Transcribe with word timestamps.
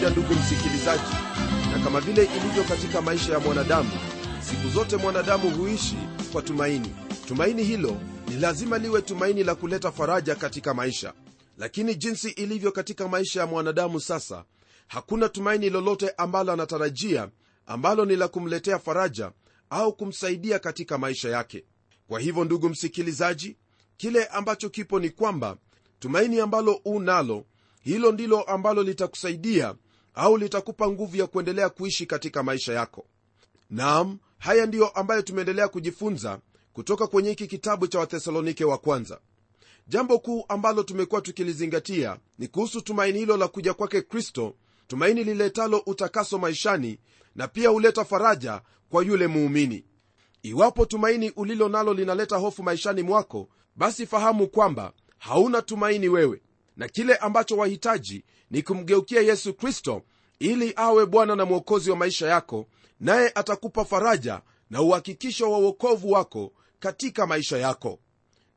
kawaida 0.00 0.20
ndugu 0.20 0.34
msikilizaji. 0.40 1.12
Na 1.72 1.84
kama 1.84 2.00
vile 2.00 2.24
ilivyo 2.24 2.64
katika 2.64 3.02
maisha 3.02 3.32
ya 3.32 3.38
mwanadamu 3.40 3.90
siku 4.40 4.68
zote 4.68 4.96
mwanadamu 4.96 5.50
huishi 5.50 5.96
kwa 6.32 6.42
tumaini. 6.42 6.92
Tumaini 7.28 7.64
hilo 7.64 7.96
ni 8.28 8.36
lazima 8.36 8.78
liwe 8.78 9.02
tumaini 9.02 9.44
la 9.44 9.54
kuleta 9.54 9.92
faraja 9.92 10.34
katika 10.34 10.74
maisha. 10.74 11.12
Lakini 11.58 11.94
jinsi 11.94 12.30
ilivyo 12.30 12.72
katika 12.72 13.08
maisha 13.08 13.40
ya 13.40 13.46
mwanadamu 13.46 14.00
sasa 14.00 14.44
hakuna 14.88 15.28
tumaini 15.28 15.70
lolote 15.70 16.10
ambalo 16.10 16.52
anatarajia 16.52 17.28
ambalo 17.66 18.04
ni 18.04 18.16
la 18.16 18.28
kumletea 18.28 18.78
faraja 18.78 19.32
au 19.70 19.92
kumsaidia 19.92 20.58
katika 20.58 20.98
maisha 20.98 21.28
yake. 21.28 21.64
Kwa 22.08 22.20
hivyo 22.20 22.44
ndugu 22.44 22.68
msikilizaji 22.68 23.56
kile 23.96 24.24
ambacho 24.24 24.70
kipo 24.70 25.00
ni 25.00 25.10
kwamba 25.10 25.56
tumaini 25.98 26.40
ambalo 26.40 26.72
unalo 26.84 27.44
hilo 27.80 28.12
ndilo 28.12 28.42
ambalo 28.42 28.82
litakusaidia 28.82 29.74
au 30.20 30.36
litakupa 30.36 30.88
nguvu 30.90 31.16
ya 31.16 31.26
kuendelea 31.26 31.68
kuishi 31.68 32.06
katika 32.06 32.42
maisha 32.42 32.72
yako. 32.72 33.06
Naam 33.70 34.18
haya 34.38 34.66
ndiyo 34.66 34.88
ambayo 34.88 35.22
tumeendelea 35.22 35.68
kujifunza 35.68 36.40
kutoka 36.72 37.06
kwenye 37.06 37.28
hiki 37.28 37.46
kitabu 37.46 37.86
cha 37.86 37.98
wathesalonike 37.98 38.64
wa 38.64 38.78
kwanza. 38.78 39.20
Jambo 39.88 40.18
kuu 40.18 40.44
ambalo 40.48 40.82
tumekuwa 40.82 41.20
tukilizingatia 41.20 42.18
ni 42.38 42.48
kuhusu 42.48 42.80
tumaini 42.80 43.18
hilo 43.18 43.36
la 43.36 43.48
kuja 43.48 43.74
kwake 43.74 44.02
kristo 44.02 44.54
tumaini 44.86 45.24
liletalo 45.24 45.82
utakaso 45.86 46.38
maishani 46.38 46.98
na 47.34 47.48
pia 47.48 47.68
huleta 47.68 48.04
faraja 48.04 48.62
kwa 48.90 49.04
yule 49.04 49.26
muumini. 49.26 49.84
Iwapo 50.42 50.86
tumaini 50.86 51.30
ulilo 51.36 51.68
nalo 51.68 51.94
linaleta 51.94 52.36
hofu 52.36 52.62
maishani 52.62 53.02
mwako 53.02 53.48
basi 53.76 54.06
fahamu 54.06 54.48
kwamba 54.48 54.92
hauna 55.18 55.62
tumaini 55.62 56.08
wewe 56.08 56.42
na 56.76 56.88
kile 56.88 57.16
ambacho 57.16 57.56
wahitaji 57.56 58.24
ni 58.50 58.62
kumgeukia 58.62 59.20
yesu 59.20 59.54
kristo 59.54 60.02
ili 60.40 60.72
awe 60.76 61.06
bwana 61.06 61.36
na 61.36 61.44
mwokozi 61.44 61.90
wa 61.90 61.96
maisha 61.96 62.26
yako 62.28 62.66
naye 63.00 63.32
atakupa 63.34 63.84
faraja 63.84 64.40
na 64.70 64.82
uhakikisho 64.82 65.50
wa 65.52 65.58
uokovu 65.58 66.10
wako 66.10 66.52
katika 66.80 67.26
maisha 67.26 67.58
yako. 67.58 67.98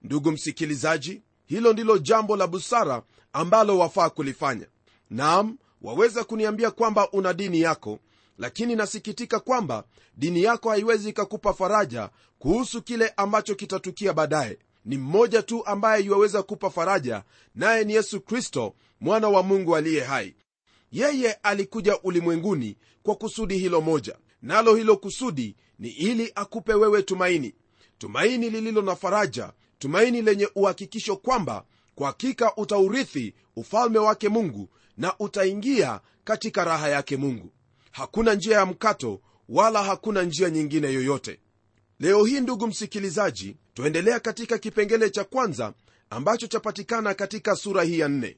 Ndugu 0.02 0.32
msikilizaji 0.32 1.22
hilo 1.46 1.74
ndilo 1.74 1.98
jambo 1.98 2.36
la 2.36 2.48
busara 2.48 3.04
ambalo 3.34 3.78
wafaa 3.78 4.10
kulifanya. 4.10 4.68
Nam 5.10 5.58
waweza 5.82 6.24
kuniambia 6.24 6.72
kwamba 6.72 7.12
una 7.12 7.34
dini 7.34 7.62
yako 7.62 8.00
lakini 8.38 8.76
nasikitika 8.76 9.40
kwamba 9.40 9.84
dini 10.18 10.44
yako 10.44 10.70
haiwezi 10.70 11.10
ikakupa 11.10 11.54
faraja 11.54 12.10
kuhusu 12.40 12.82
kile 12.82 13.14
ambacho 13.18 13.56
kitatukia 13.56 14.14
baadaye. 14.14 14.58
Ni 14.86 14.98
mmoja 14.98 15.42
tu 15.42 15.66
ambaye 15.66 16.04
yuwaweza 16.04 16.44
kupa 16.44 16.70
faraja 16.70 17.24
naye 17.56 17.84
ni 17.84 17.94
yesu 17.94 18.22
kristo 18.22 18.74
mwana 19.02 19.30
wa 19.30 19.44
mungu 19.44 19.76
aliye 19.76 20.04
hai 20.04 20.36
yeye 20.94 21.34
alikuja 21.34 22.00
ulimwenguni 22.04 22.78
kwa 23.04 23.16
kusudi 23.16 23.58
hilo 23.58 23.82
moja. 23.82 24.18
Nalo 24.42 24.76
hilo 24.76 24.98
kusudi 24.98 25.56
ni 25.80 25.90
ili 25.90 26.32
akupe 26.36 26.74
wewe 26.74 27.02
tumaini. 27.04 27.54
Tumaini 27.98 28.50
lililo 28.50 28.82
na 28.82 28.96
faraja 28.96 29.54
tumaini 29.80 30.22
lenye 30.22 30.50
uhakikisho 30.56 31.16
kwamba 31.16 31.66
kwa 31.96 32.08
hakika 32.08 32.56
utaurithi 32.56 33.34
ufalme 33.56 34.00
wake 34.00 34.30
mungu 34.30 34.70
na 34.98 35.14
utaingia 35.20 36.02
katika 36.24 36.64
raha 36.66 36.90
yake 36.90 37.18
mungu. 37.18 37.52
Hakuna 37.92 38.34
njia 38.34 38.58
ya 38.58 38.66
mkato 38.66 39.22
wala 39.50 39.84
hakuna 39.84 40.24
njia 40.24 40.50
nyingine 40.50 40.94
yoyote. 40.94 41.40
Leo 42.00 42.26
hii 42.26 42.40
ndugu 42.42 42.68
msikilizaji 42.68 43.58
twaendelea 43.74 44.20
katika 44.20 44.58
kipengele 44.58 45.10
cha 45.10 45.24
kwanza 45.24 45.74
ambacho 46.10 46.48
chapatikana 46.48 47.14
katika 47.14 47.56
sura 47.56 47.84
hii 47.84 48.00
ya 48.00 48.08
nne 48.08 48.38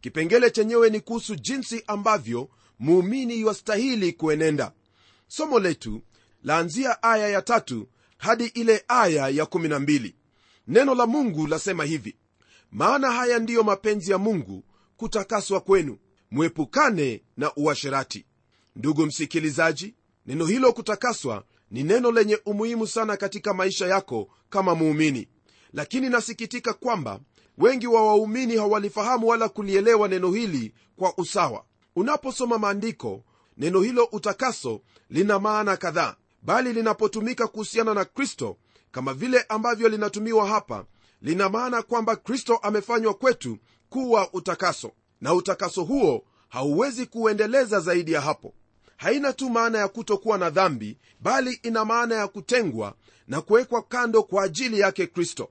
kipengele 0.00 0.50
chenyewe 0.50 0.90
ni 0.90 1.00
kuhusu 1.00 1.36
jinsi 1.36 1.84
ambavyo 1.86 2.48
muumini 2.78 3.34
iwastahili 3.34 4.12
kuenenda. 4.12 4.72
Somo 5.28 5.58
letu 5.58 6.02
laanzia 6.42 7.02
aya 7.02 7.28
ya 7.28 7.42
tatu 7.42 7.88
hadi 8.18 8.44
ile 8.46 8.84
aya 8.88 9.28
ya 9.28 9.46
kumi 9.46 9.68
na 9.68 9.78
mbili. 9.78 10.14
Neno 10.68 10.94
la 10.94 11.06
mungu 11.06 11.46
lasema 11.46 11.84
hivi 11.84 12.16
maana 12.72 13.12
haya 13.12 13.38
ndiyo 13.38 13.62
mapenzi 13.62 14.10
ya 14.10 14.18
mungu 14.18 14.64
kutakaswa 14.96 15.60
kwenu. 15.60 15.98
Mwepukane 16.30 17.22
na 17.36 17.52
uasherati. 17.56 18.24
Ndugu 18.76 19.06
msikilizaji 19.06 19.94
neno 20.26 20.46
hilo 20.46 20.72
kutakaswa 20.72 21.44
ni 21.70 21.82
neno 21.82 22.12
lenye 22.12 22.38
umuhimu 22.46 22.86
sana 22.86 23.16
katika 23.16 23.54
maisha 23.54 23.86
yako 23.86 24.28
kama 24.50 24.74
muumini. 24.74 25.28
Lakini 25.72 26.08
nasikitika 26.08 26.72
kwamba 26.72 27.20
wengi 27.58 27.86
wa 27.86 28.06
waumini 28.06 28.56
hawalifahamu 28.56 29.26
wala 29.28 29.48
kulielewa 29.48 30.08
neno 30.08 30.32
hili 30.32 30.74
kwa 30.96 31.18
usawa. 31.18 31.64
Unaposoma 31.96 32.58
maandiko 32.58 33.22
neno 33.56 33.80
hilo 33.80 34.04
utakaso 34.12 34.80
lina 35.10 35.38
maana 35.38 35.76
kadhaa 35.76 36.16
bali 36.42 36.72
linapotumika 36.72 37.46
kuhusiana 37.46 37.94
na 37.94 38.04
kristo 38.04 38.56
kama 38.90 39.14
vile 39.14 39.44
ambavyo 39.48 39.88
linatumiwa 39.88 40.46
hapa 40.48 40.84
lina 41.22 41.48
maana 41.48 41.82
kwamba 41.82 42.16
kristo 42.16 42.56
amefanywa 42.56 43.14
kwetu 43.14 43.58
kuwa 43.90 44.32
utakaso. 44.32 44.92
Na 45.20 45.34
utakaso 45.34 45.84
huo 45.84 46.24
hauwezi 46.48 47.06
kuuendeleza 47.06 47.80
zaidi 47.80 48.12
ya 48.12 48.20
hapo. 48.20 48.54
Haina 48.96 49.32
tu 49.32 49.50
maana 49.50 49.78
ya 49.78 49.88
kutokuwa 49.88 50.38
na 50.38 50.50
dhambi 50.50 50.98
bali 51.20 51.60
ina 51.62 51.84
maana 51.84 52.14
ya 52.14 52.28
kutengwa 52.28 52.94
na 53.28 53.40
kuwekwa 53.40 53.82
kando 53.82 54.22
kwa 54.22 54.42
ajili 54.44 54.80
yake 54.80 55.06
kristo 55.06 55.48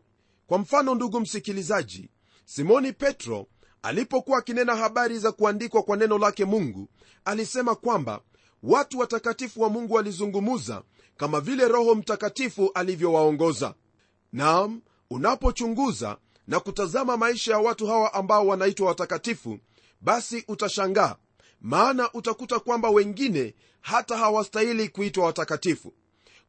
kwa 0.48 0.58
mfano 0.58 0.96
ndugu 0.96 1.20
msikilizaji 1.20 2.10
simoni 2.46 2.94
petro 2.94 3.48
alipokuwa 3.82 4.38
akinena 4.40 4.76
habari 4.76 5.20
za 5.20 5.32
kuandikwa 5.32 5.84
kwa 5.84 5.98
neno 5.98 6.18
lake 6.18 6.46
mungu 6.46 6.90
alisema 7.26 7.76
kwamba 7.76 8.22
watu 8.64 9.00
watakatifu 9.00 9.62
wa 9.62 9.70
mungu 9.70 9.94
walizungumuza 9.94 10.84
kama 11.18 11.42
vile 11.42 11.68
roho 11.68 11.96
mtakatifu 11.96 12.72
alivyowaongoza. 12.74 13.74
Naam 14.34 14.82
unapochunguza 15.10 16.18
na 16.48 16.60
kutazama 16.60 17.18
maisha 17.18 17.52
ya 17.52 17.60
watu 17.60 17.88
hawa 17.88 18.14
ambao 18.14 18.48
wanaitwa 18.48 18.88
watakatifu 18.88 19.60
basi 20.02 20.44
utashangaa 20.48 21.16
maana 21.62 22.14
utakuta 22.14 22.60
kwamba 22.60 22.90
wengine 22.90 23.56
hata 23.82 24.18
hawastahili 24.18 24.90
kuitwa 24.90 25.26
watakatifu. 25.26 25.94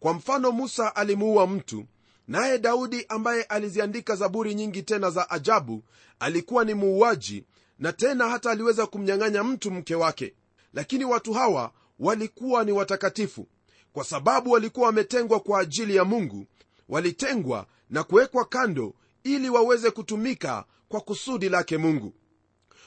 Kwa 0.00 0.12
mfano 0.14 0.52
musa 0.52 0.96
alimuua 0.96 1.46
mtu 1.46 1.84
naye 2.28 2.58
daudi 2.58 3.06
ambaye 3.08 3.42
aliziandika 3.42 4.16
zaburi 4.16 4.54
nyingi 4.54 4.82
tena 4.82 5.10
za 5.10 5.30
ajabu 5.30 5.82
alikuwa 6.18 6.64
ni 6.64 6.74
muuaji 6.74 7.44
na 7.78 7.92
tena 7.92 8.28
hata 8.28 8.50
aliweza 8.50 8.86
kumnyang'anya 8.86 9.44
mtu 9.44 9.70
mke 9.70 9.94
wake. 9.94 10.34
Lakini 10.72 11.04
watu 11.04 11.32
hawa 11.32 11.72
walikuwa 11.98 12.64
ni 12.64 12.72
watakatifu 12.72 13.48
kwa 13.92 14.04
sababu 14.04 14.50
walikuwa 14.50 14.86
wametengwa 14.86 15.40
kwa 15.40 15.60
ajili 15.60 15.96
ya 15.96 16.04
mungu. 16.04 16.46
Walitengwa 16.88 17.66
na 17.90 18.04
kuwekwa 18.04 18.44
kando 18.44 18.94
ili 19.24 19.50
waweze 19.50 19.90
kutumika 19.90 20.64
kwa 20.88 21.00
kusudi 21.00 21.48
lake 21.48 21.76
mungu. 21.78 22.14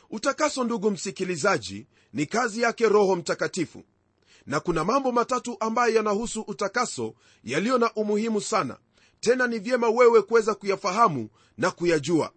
Utakaso 0.09 0.63
ndugu 0.63 0.91
msikilizaji 0.91 1.87
ni 2.13 2.25
kazi 2.25 2.61
yake 2.61 2.89
roho 2.89 3.15
mtakatifu. 3.15 3.83
Na 4.45 4.59
kuna 4.59 4.83
mambo 4.83 5.11
matatu 5.11 5.57
ambayo 5.59 5.95
yanahusu 5.95 6.41
utakaso 6.41 7.13
yaliyo 7.43 7.77
na 7.77 7.93
umuhimu 7.93 8.41
sana 8.41 8.77
tena 9.19 9.47
ni 9.47 9.59
vyema 9.59 9.89
wewe 9.89 10.21
kuweza 10.21 10.55
kuyafahamu 10.55 11.29
na 11.57 11.71
kuyajua. 11.71 12.31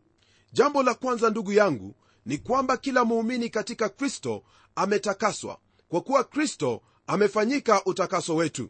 Jambo 0.52 0.82
la 0.82 0.94
kwanza 0.94 1.30
ndugu 1.30 1.52
yangu 1.52 1.94
ni 2.26 2.38
kwamba 2.38 2.76
kila 2.76 3.04
muumini 3.04 3.50
katika 3.50 3.88
kristo 3.88 4.42
ametakaswa 4.74 5.58
kwa 5.88 6.00
kuwa 6.00 6.24
kristo 6.24 6.82
amefanyika 7.06 7.84
utakaso 7.84 8.36
wetu. 8.36 8.68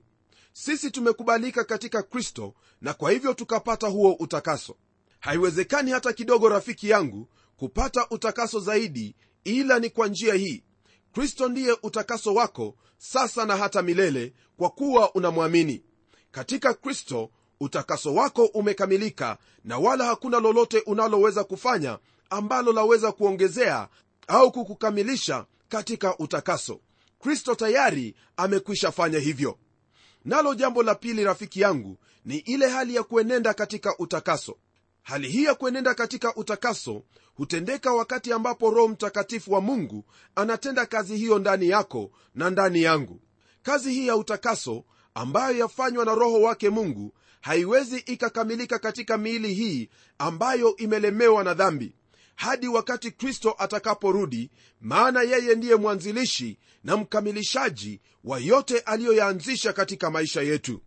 Sisi 0.53 0.91
tumekubalika 0.91 1.64
katika 1.64 2.03
kristo 2.03 2.55
na 2.81 2.94
kwa 2.94 3.11
hivyo 3.11 3.35
tukapata 3.35 3.87
huo 3.87 4.12
utakaso. 4.12 4.76
Haiwezekani 5.20 5.91
hata 5.91 6.12
kidogo 6.12 6.49
rafiki 6.49 6.88
yangu 6.88 7.29
kupata 7.56 8.06
utakaso 8.11 8.61
zaidi 8.61 9.17
ila 9.44 9.79
ni 9.79 9.91
kwa 9.91 10.08
njia 10.08 10.35
hii. 10.35 10.62
Kristo 11.12 11.49
ndiye 11.49 11.76
utakaso 11.82 12.35
wako 12.35 12.76
sasa 12.99 13.44
na 13.47 13.56
hata 13.56 13.82
milele 13.82 14.32
kwa 14.56 14.70
kuwa 14.70 15.15
unamwamini. 15.15 15.82
Katika 16.31 16.75
kristo 16.75 17.31
utakaso 17.67 18.14
wako 18.14 18.44
umekamilika 18.44 19.38
na 19.64 19.79
wala 19.79 20.05
hakuna 20.05 20.41
lolote 20.41 20.82
unaloweza 20.87 21.44
kufanya 21.44 21.99
ambalo 22.31 22.73
laweza 22.73 23.12
kuongezea 23.12 23.88
au 24.29 24.53
kukukamilisha 24.53 25.47
katika 25.69 26.19
utakaso. 26.19 26.81
Kristo 27.20 27.55
tayari 27.55 28.14
amekwisha 28.37 28.93
fanya 28.93 29.19
hivyo. 29.19 29.59
Nalo 30.25 30.55
jambo 30.55 30.82
la 30.82 30.94
pili 30.94 31.25
rafiki 31.25 31.61
yangu 31.61 31.99
ni 32.25 32.37
ile 32.37 32.69
hali 32.69 32.94
ya 32.94 33.03
kuenenda 33.03 33.55
katika 33.55 33.99
utakaso. 33.99 34.56
Hali 35.03 35.29
hii 35.29 35.44
ya 35.44 35.55
kuenenda 35.55 35.94
katika 35.94 36.35
utakaso 36.37 37.03
hutendeka 37.35 37.93
wakati 37.93 38.32
ambapo 38.32 38.70
roho 38.70 38.88
mtakatifu 38.88 39.53
wa 39.53 39.61
mungu 39.61 40.05
anatenda 40.35 40.87
kazi 40.87 41.17
hiyo 41.17 41.38
ndani 41.38 41.69
yako 41.69 42.11
na 42.35 42.50
ndani 42.50 42.82
yangu. 42.82 43.20
Kazi 43.62 43.93
hii 43.93 44.06
ya 44.06 44.17
utakaso 44.17 44.85
ambayo 45.15 45.58
yafanywa 45.58 46.05
na 46.05 46.15
roho 46.15 46.41
wake 46.43 46.70
mungu 46.70 47.12
haiwezi 47.43 47.99
ikakamilika 47.99 48.79
katika 48.79 49.19
miili 49.19 49.55
hii 49.55 49.89
ambayo 50.19 50.77
imelemewa 50.77 51.44
na 51.44 51.55
dhambi 51.55 51.94
hadi 52.35 52.69
wakati 52.69 53.11
kristo 53.11 53.55
atakaporudi 53.59 54.50
maana 54.81 55.23
yeye 55.23 55.55
ndiye 55.55 55.77
mwanzilishi 55.77 56.59
na 56.85 56.97
mkamilishaji 56.97 58.00
wa 58.25 58.39
yote 58.39 58.79
aliyoyaanzisha 58.79 59.73
katika 59.73 60.11
maisha 60.11 60.43
yetu. 60.43 60.81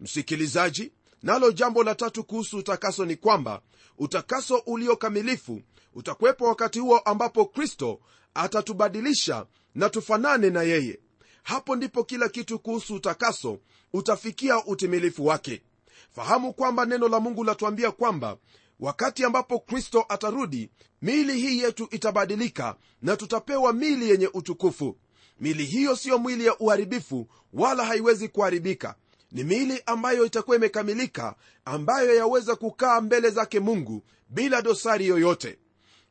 Msikilizaji 0.00 0.92
nalo 1.22 1.52
jambo 1.52 1.82
la 1.84 1.94
tatu 1.94 2.24
kuhusu 2.24 2.56
utakaso 2.58 3.04
ni 3.04 3.16
kwamba 3.16 3.62
utakaso 3.98 4.56
uliokamilifu 4.56 5.62
utakuwepo 5.94 6.44
wakati 6.44 6.78
huo 6.78 6.98
ambapo 6.98 7.46
kristo 7.46 8.00
atatubadilisha 8.34 9.46
na 9.74 9.90
tufanane 9.90 10.50
na 10.50 10.62
yeye. 10.62 11.00
Hapo 11.42 11.76
ndipo 11.76 12.04
kila 12.04 12.28
kitu 12.28 12.58
kuhusu 12.58 12.94
utakaso 12.94 13.58
utafikia 13.92 14.64
utimilifu 14.64 15.26
wake 15.26 15.62
fahamu 16.10 16.52
kwamba 16.52 16.84
neno 16.86 17.08
la 17.08 17.20
mungu 17.20 17.44
latuambia 17.44 17.90
kwamba 17.90 18.36
wakati 18.80 19.24
ambapo 19.24 19.58
kristo 19.58 20.04
atarudi 20.08 20.70
miili 21.02 21.32
hii 21.40 21.58
yetu 21.58 21.88
itabadilika 21.90 22.76
na 23.02 23.16
tutapewa 23.16 23.72
mili 23.72 24.10
yenye 24.10 24.30
utukufu. 24.34 24.96
Mili 25.40 25.64
hiyo 25.64 25.96
siyo 25.96 26.18
mwili 26.18 26.46
ya 26.46 26.58
uharibifu 26.58 27.28
wala 27.52 27.84
haiwezi 27.84 28.28
kuharibika. 28.28 28.94
Ni 29.32 29.44
miili 29.44 29.82
ambayo 29.86 30.24
itakuwa 30.26 30.56
imekamilika 30.56 31.34
ambayo 31.64 32.14
yaweza 32.14 32.56
kukaa 32.56 33.00
mbele 33.00 33.30
zake 33.30 33.60
mungu 33.60 34.02
bila 34.28 34.62
dosari 34.62 35.06
yoyote. 35.06 35.58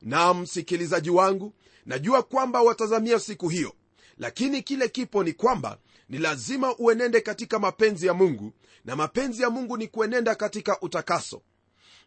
Na 0.01 0.33
msikilizaji 0.33 1.09
wangu 1.09 1.53
najua 1.85 2.24
kwamba 2.24 2.62
watazamia 2.62 3.19
siku 3.19 3.50
hiyo 3.50 3.74
lakini 4.18 4.62
kile 4.62 4.88
kipo 4.89 5.24
ni 5.24 5.33
kwamba 5.33 5.77
ni 6.10 6.18
lazima 6.18 6.76
uenende 6.78 7.22
katika 7.22 7.60
mapenzi 7.60 8.08
ya 8.08 8.14
mungu 8.14 8.54
na 8.86 8.96
mapenzi 8.96 9.42
ya 9.44 9.50
mungu 9.50 9.78
ni 9.78 9.88
kuenenda 9.88 10.36
katika 10.36 10.80
utakaso. 10.82 11.42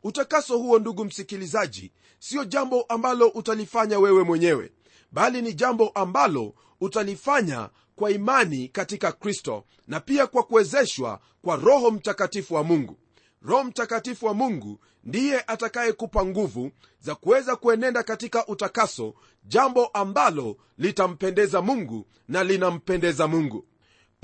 Utakaso 0.02 0.58
huo 0.58 0.78
ndugu 0.78 1.04
msikilizaji 1.04 1.92
sio 2.18 2.44
jambo 2.44 2.82
ambalo 2.82 3.28
utalifanya 3.28 3.98
wewe 3.98 4.22
mwenyewe 4.24 4.72
bali 5.12 5.42
ni 5.42 5.54
jambo 5.54 5.88
ambalo 5.88 6.54
utalifanya 6.80 7.70
kwa 7.96 8.10
imani 8.10 8.68
katika 8.68 9.12
kristo 9.12 9.64
na 9.86 10.00
pia 10.00 10.26
kwa 10.26 10.42
kuwezeshwa 10.42 11.20
kwa 11.42 11.56
roho 11.56 11.90
mtakatifu 11.90 12.54
wa 12.54 12.64
mungu. 12.64 12.98
Roho 13.42 13.64
mtakatifu 13.64 14.26
wa 14.26 14.34
mungu 14.34 14.80
ndiye 15.04 15.40
atakayekupa 15.40 16.24
nguvu 16.26 16.70
za 17.00 17.14
kuweza 17.14 17.56
kuenenda 17.56 18.02
katika 18.02 18.46
utakaso 18.46 19.14
jambo 19.44 19.86
ambalo 19.86 20.56
litampendeza 20.78 21.62
mungu 21.62 22.06
na 22.28 22.44
linampendeza 22.44 23.26
mungu 23.28 23.64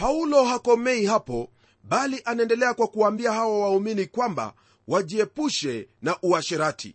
paulo 0.02 0.44
hakomei 0.44 1.04
hapo 1.06 1.50
bali 1.84 2.22
anaendelea 2.24 2.74
kwa 2.74 2.86
kuwaambia 2.88 3.32
hawa 3.32 3.58
waumini 3.60 4.06
kwamba 4.06 4.54
wajiepushe 4.88 5.88
na 6.02 6.16
uasherati. 6.22 6.94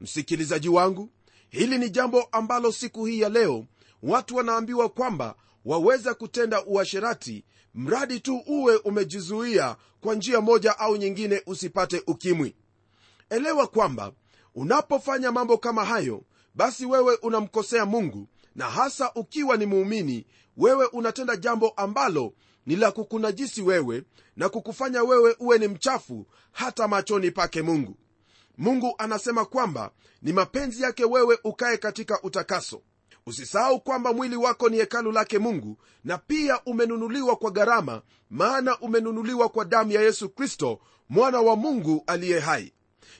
Msikilizaji 0.00 0.68
wangu 0.68 1.08
hili 1.48 1.78
ni 1.78 1.90
jambo 1.90 2.22
ambalo 2.32 2.72
siku 2.72 3.04
hii 3.04 3.20
ya 3.20 3.28
leo 3.28 3.66
watu 4.02 4.36
wanaambiwa 4.36 4.88
kwamba 4.88 5.34
waweza 5.64 6.14
kutenda 6.14 6.64
uasherati 6.64 7.44
mradi 7.74 8.20
tu 8.20 8.42
uwe 8.46 8.76
umejizuia 8.76 9.76
kwa 10.00 10.14
njia 10.14 10.40
moja 10.40 10.78
au 10.78 10.96
nyingine 10.96 11.42
usipate 11.46 12.02
ukimwi. 12.06 12.54
Elewa 13.30 13.66
kwamba 13.66 14.12
unapofanya 14.54 15.32
mambo 15.32 15.58
kama 15.58 15.84
hayo 15.84 16.22
basi 16.54 16.86
wewe 16.86 17.14
unamkosea 17.22 17.86
mungu 17.86 18.28
na 18.54 18.70
hasa 18.70 19.12
ukiwa 19.14 19.56
ni 19.56 19.66
muumini 19.66 20.26
wewe 20.60 20.86
unatenda 20.86 21.36
jambo 21.36 21.68
ambalo 21.68 22.32
ni 22.66 22.76
la 22.76 22.90
kukunajisi 22.92 23.62
wewe 23.62 24.02
na 24.36 24.48
kukufanya 24.48 25.02
wewe 25.02 25.36
uwe 25.40 25.58
ni 25.58 25.68
mchafu 25.68 26.26
hata 26.52 26.88
machoni 26.88 27.30
pake 27.30 27.62
mungu. 27.62 27.96
Mungu 28.58 28.94
anasema 28.98 29.44
kwamba 29.44 29.90
ni 30.22 30.32
mapenzi 30.32 30.82
yake 30.82 31.04
wewe 31.04 31.38
ukaye 31.44 31.76
katika 31.76 32.22
utakaso. 32.22 32.82
Usisahau 33.26 33.80
kwamba 33.80 34.12
mwili 34.12 34.36
wako 34.36 34.68
ni 34.68 34.76
hekalu 34.76 35.12
lake 35.12 35.38
mungu 35.38 35.78
na 36.04 36.18
pia 36.18 36.60
umenunuliwa 36.64 37.36
kwa 37.36 37.50
gharama 37.50 38.02
maana 38.30 38.78
umenunuliwa 38.78 39.48
kwa 39.48 39.64
damu 39.64 39.92
ya 39.92 40.02
yesu 40.02 40.28
kristo 40.28 40.80
mwana 41.08 41.40
wa 41.40 41.56
mungu 41.56 42.04
aliye 42.06 42.40
hai. 42.40 42.72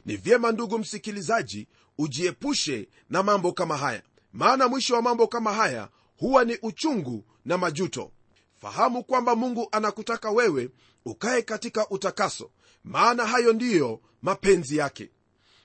Ni 0.06 0.16
vyema 0.16 0.52
ndugu 0.52 0.78
msikilizaji 0.78 1.68
ujiepushe 1.98 2.88
na 3.10 3.22
mambo 3.22 3.52
kama 3.52 3.76
haya 3.76 4.02
maana 4.32 4.68
mwisho 4.68 4.94
wa 4.94 5.02
mambo 5.02 5.26
kama 5.26 5.52
haya 5.52 5.88
huwa 6.16 6.44
ni 6.44 6.58
uchungu 6.62 7.24
na 7.44 7.58
majuto. 7.58 8.12
Fahamu 8.60 9.04
kwamba 9.04 9.34
mungu 9.36 9.68
anakutaka 9.72 10.30
wewe 10.30 10.70
ukaye 11.04 11.42
katika 11.42 11.88
utakaso 11.88 12.50
maana 12.84 13.26
hayo 13.26 13.52
ndiyo 13.52 14.00
mapenzi 14.22 14.76
yake. 14.76 15.10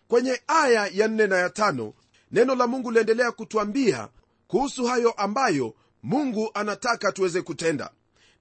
Kwenye 0.07 0.41
aya 0.47 0.87
ya 0.93 1.07
nne 1.07 1.27
na 1.27 1.37
ya 1.37 1.49
tano 1.49 1.93
neno 2.31 2.55
la 2.55 2.67
mungu 2.67 2.91
liendelea 2.91 3.31
kutwambia 3.31 4.09
kuhusu 4.47 4.85
hayo 4.85 5.11
ambayo 5.11 5.75
mungu 6.03 6.51
anataka 6.53 7.11
tuweze 7.11 7.41
kutenda. 7.41 7.91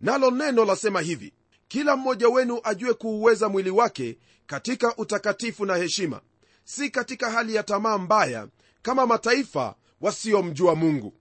Nalo 0.01 0.31
neno 0.31 0.65
lasema 0.65 1.01
hivi 1.01 1.33
kila 1.69 1.97
mmoja 1.97 2.29
wenu 2.29 2.61
ajue 2.65 2.95
kuuweza 2.95 3.49
mwili 3.49 3.71
wake 3.71 4.19
katika 4.47 4.97
utakatifu 4.97 5.67
na 5.67 5.77
heshima 5.77 6.21
si 6.65 6.91
katika 6.91 7.31
hali 7.31 7.55
ya 7.55 7.63
tamaa 7.63 7.99
mbaya 7.99 8.49
kama 8.83 9.07
mataifa 9.07 9.75
wasiomjua 10.01 10.75
mungu 10.75 11.15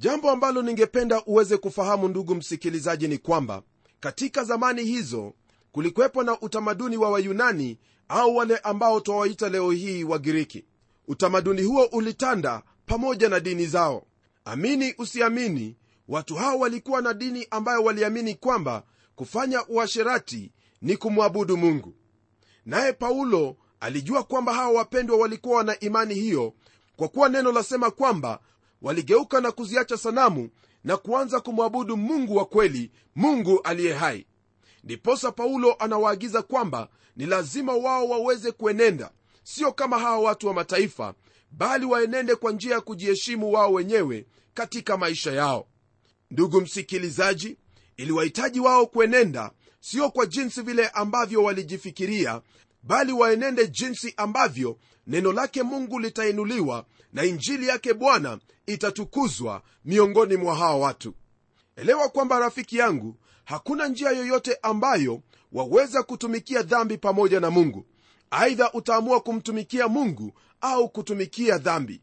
jambo 0.00 0.30
ambalo 0.30 0.62
ningependa 0.62 1.22
uweze 1.26 1.56
kufahamu 1.56 2.08
ndugu 2.08 2.34
msikilizaji 2.34 3.08
ni 3.08 3.18
kwamba 3.18 3.62
katika 4.00 4.44
zamani 4.44 4.84
hizo 4.84 5.34
kulikuwepo 5.72 6.22
na 6.22 6.40
utamaduni 6.40 6.96
wa 6.96 7.10
wayunani 7.10 7.78
au 8.08 8.36
wale 8.36 8.56
ambao 8.58 9.00
twawaita 9.00 9.48
leo 9.48 9.70
hii 9.70 10.04
wagiriki. 10.04 10.64
Utamaduni 11.08 11.62
huo 11.62 11.84
ulitanda 11.84 12.62
pamoja 12.86 13.28
na 13.28 13.40
dini 13.40 13.66
zao. 13.66 14.06
Amini 14.44 14.94
usiamini 14.98 15.76
watu 16.08 16.34
hao 16.34 16.58
walikuwa 16.58 17.02
na 17.02 17.14
dini 17.14 17.46
ambayo 17.50 17.84
waliamini 17.84 18.34
kwamba 18.34 18.82
kufanya 19.14 19.66
uasherati 19.66 20.52
ni 20.82 20.96
kumwabudu 20.96 21.56
mungu. 21.56 21.94
Naye 22.66 22.92
paulo 22.92 23.56
alijua 23.80 24.22
kwamba 24.22 24.54
hawa 24.54 24.70
wapendwa 24.70 25.16
walikuwa 25.18 25.56
wana 25.56 25.80
imani 25.80 26.14
hiyo 26.14 26.54
kwa 26.96 27.08
kuwa 27.08 27.28
neno 27.28 27.52
lasema 27.52 27.90
kwamba 27.90 28.40
waligeuka 28.82 29.40
na 29.40 29.52
kuziacha 29.52 29.96
sanamu 29.96 30.50
na 30.84 30.96
kuanza 30.96 31.40
kumwabudu 31.40 31.96
mungu 31.96 32.36
wa 32.36 32.44
kweli 32.44 32.90
mungu 33.16 33.60
aliye 33.64 33.94
hai. 33.94 34.26
Ndiposa 34.84 35.32
paulo 35.32 35.74
anawaagiza 35.78 36.42
kwamba 36.42 36.88
ni 37.16 37.26
lazima 37.26 37.72
wao 37.72 38.08
waweze 38.08 38.52
kuenenda 38.52 39.10
sio 39.42 39.72
kama 39.72 39.98
hawa 39.98 40.18
watu 40.18 40.46
wa 40.46 40.54
mataifa 40.54 41.14
bali 41.50 41.86
waenende 41.86 42.34
kwa 42.34 42.52
njia 42.52 42.74
ya 42.74 42.80
kujiheshimu 42.80 43.52
wao 43.52 43.72
wenyewe 43.72 44.26
katika 44.54 44.96
maisha 44.96 45.32
yao. 45.32 45.66
Ndugu 46.30 46.60
msikilizaji 46.60 47.56
ili 47.96 48.12
wahitaji 48.12 48.60
wao 48.60 48.86
kuenenda 48.86 49.50
sio 49.80 50.10
kwa 50.10 50.26
jinsi 50.26 50.62
vile 50.62 50.88
ambavyo 50.88 51.42
walijifikiria 51.44 52.40
bali 52.82 53.12
waenende 53.12 53.68
jinsi 53.68 54.14
ambavyo 54.16 54.78
neno 55.10 55.32
lake 55.32 55.62
mungu 55.62 55.98
litainuliwa 55.98 56.84
na 57.12 57.24
injili 57.24 57.68
yake 57.68 57.94
bwana 57.94 58.38
itatukuzwa 58.66 59.62
miongoni 59.84 60.36
mwa 60.36 60.54
hawa 60.54 60.76
watu. 60.76 61.14
Elewa 61.76 62.08
kwamba 62.08 62.38
rafiki 62.38 62.76
yangu 62.76 63.16
hakuna 63.44 63.88
njia 63.88 64.10
yoyote 64.10 64.58
ambayo 64.62 65.22
waweza 65.52 66.02
kutumikia 66.02 66.62
dhambi 66.62 66.98
pamoja 66.98 67.40
na 67.40 67.50
mungu. 67.50 67.86
Aidha 68.30 68.72
utaamua 68.72 69.20
kumtumikia 69.20 69.88
mungu 69.88 70.32
au 70.60 70.88
kutumikia 70.88 71.58
dhambi. 71.58 72.02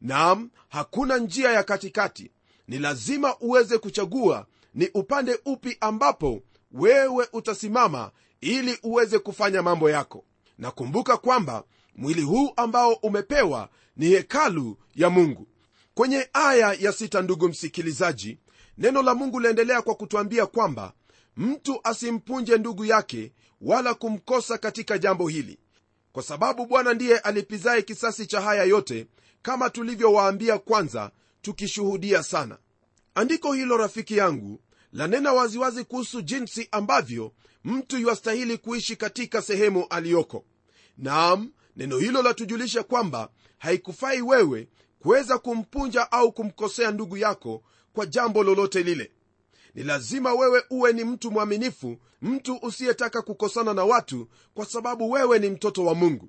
Nam 0.00 0.50
hakuna 0.68 1.18
njia 1.18 1.50
ya 1.52 1.62
katikati. 1.62 2.30
Ni 2.68 2.78
lazima 2.78 3.36
uweze 3.40 3.78
kuchagua 3.78 4.46
ni 4.74 4.88
upande 4.94 5.38
upi 5.44 5.76
ambapo 5.80 6.42
wewe 6.72 7.28
utasimama 7.32 8.10
ili 8.40 8.78
uweze 8.82 9.18
kufanya 9.18 9.62
mambo 9.62 9.90
yako. 9.90 10.24
Na 10.58 10.70
kumbuka 10.70 11.16
kwamba 11.16 11.64
mwili 11.96 12.22
huu 12.22 12.52
ambao 12.56 12.92
umepewa 12.92 13.68
ni 13.96 14.06
hekalu 14.06 14.76
ya 14.94 15.10
mungu. 15.10 15.48
Kwenye 15.94 16.28
aya 16.32 16.72
ya 16.80 16.92
sita 16.92 17.22
ndugu 17.22 17.48
msikilizaji 17.48 18.38
neno 18.78 19.02
la 19.02 19.14
mungu 19.14 19.40
laendelea 19.40 19.82
kwa 19.82 19.94
kutwambia 19.94 20.46
kwamba 20.46 20.92
mtu 21.36 21.80
asimpunje 21.84 22.58
ndugu 22.58 22.84
yake 22.84 23.32
wala 23.60 23.94
kumkosa 23.94 24.58
katika 24.58 24.98
jambo 24.98 25.28
hili 25.28 25.58
kwa 26.12 26.22
sababu 26.22 26.66
bwana 26.66 26.94
ndiye 26.94 27.18
alipizaye 27.18 27.82
kisasi 27.82 28.26
cha 28.26 28.40
haya 28.40 28.64
yote 28.64 29.06
kama 29.42 29.70
tulivyowaambia 29.70 30.58
kwanza 30.58 31.10
tukishuhudia 31.42 32.22
sana. 32.22 32.58
Andiko 33.14 33.52
hilo 33.52 33.76
rafiki 33.76 34.16
yangu 34.16 34.60
lanena 34.92 35.32
waziwazi 35.32 35.84
kuhusu 35.84 36.22
jinsi 36.22 36.68
ambavyo 36.72 37.32
mtu 37.64 37.98
yuastahili 37.98 38.58
kuishi 38.58 38.96
katika 38.96 39.42
sehemu 39.42 39.86
aliyoko. 39.90 40.44
Naam 40.98 41.52
neno 41.76 41.98
hilo 41.98 42.22
latujulisha 42.22 42.82
kwamba 42.82 43.28
haikufai 43.58 44.22
wewe 44.22 44.68
kuweza 44.98 45.38
kumpunja 45.38 46.12
au 46.12 46.32
kumkosea 46.32 46.90
ndugu 46.90 47.16
yako 47.16 47.62
kwa 47.92 48.06
jambo 48.06 48.42
lolote 48.42 48.82
lile. 48.82 49.12
Ni 49.74 49.82
lazima 49.82 50.34
wewe 50.34 50.62
uwe 50.70 50.92
ni 50.92 51.04
mtu 51.04 51.30
mwaminifu 51.30 51.96
mtu 52.22 52.56
usiyetaka 52.62 53.22
kukosana 53.22 53.74
na 53.74 53.84
watu 53.84 54.28
kwa 54.54 54.66
sababu 54.66 55.10
wewe 55.10 55.38
ni 55.38 55.50
mtoto 55.50 55.84
wa 55.84 55.94
mungu. 55.94 56.28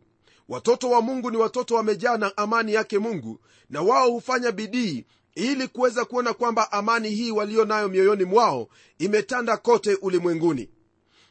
Watoto 0.50 0.90
wa 0.90 1.02
mungu 1.02 1.32
ni 1.32 1.38
watoto 1.38 1.76
wamejaa 1.76 2.18
na 2.18 2.38
amani 2.38 2.74
yake 2.74 3.00
mungu 3.00 3.40
na 3.70 3.82
wao 3.82 4.12
hufanya 4.12 4.52
bidii 4.52 5.06
ili 5.36 5.68
kuweza 5.68 6.06
kuona 6.06 6.34
kwamba 6.34 6.72
amani 6.72 7.10
hii 7.10 7.32
walio 7.32 7.66
nayo 7.66 7.90
mioyoni 7.90 8.24
mwao 8.24 8.68
imetanda 9.00 9.58
kote 9.58 9.96
ulimwenguni. 10.02 10.70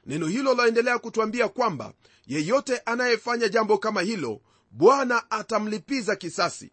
Neno 0.06 0.26
hilo 0.26 0.54
laendelea 0.54 0.99
kutwambia 0.99 1.49
kwamba 1.49 1.92
yeyote 2.26 2.78
anayefanya 2.78 3.49
jambo 3.49 3.78
kama 3.78 4.00
hilo 4.02 4.40
bwana 4.71 5.31
atamlipiza 5.31 6.16
kisasi. 6.16 6.73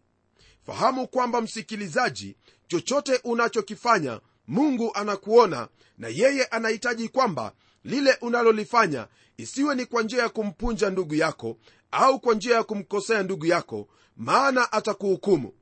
Fahamu 0.66 1.08
kwamba 1.08 1.40
msikilizaji 1.40 2.36
chochote 2.68 3.20
unachokifanya 3.24 4.20
mungu 4.48 4.90
anakuona 4.94 5.68
na 5.98 6.08
yeye 6.08 6.44
anahitaji 6.44 7.08
kwamba 7.08 7.52
lile 7.84 8.16
unalolifanya 8.20 9.08
isiwe 9.36 9.74
ni 9.74 9.86
kwa 9.86 10.02
njia 10.02 10.22
ya 10.22 10.28
kumpunja 10.28 10.90
ndugu 10.90 11.14
yako 11.14 11.56
au 11.90 12.20
kwa 12.20 12.34
njia 12.34 12.56
ya 12.56 12.62
kumkosea 12.62 13.22
ndugu 13.22 13.46
yako 13.46 13.88
maana 14.16 14.72
atakuhukumu. 14.72 15.52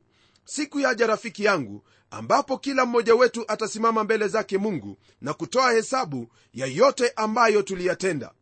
Siku 0.45 0.81
yaja 0.81 1.07
rafiki 1.07 1.45
yangu 1.45 1.85
ambapo 2.11 2.59
kila 2.59 2.87
mmoja 2.87 3.15
wetu 3.15 3.45
atasimama 3.49 4.05
mbele 4.05 4.29
zake 4.29 4.59
mungu 4.59 4.97
na 5.21 5.35
kutoa 5.35 5.73
hesabu 5.73 6.29
ya 6.55 6.67
yote 6.67 7.13
ambayo 7.17 7.63
tuliyatenda. 7.63 8.33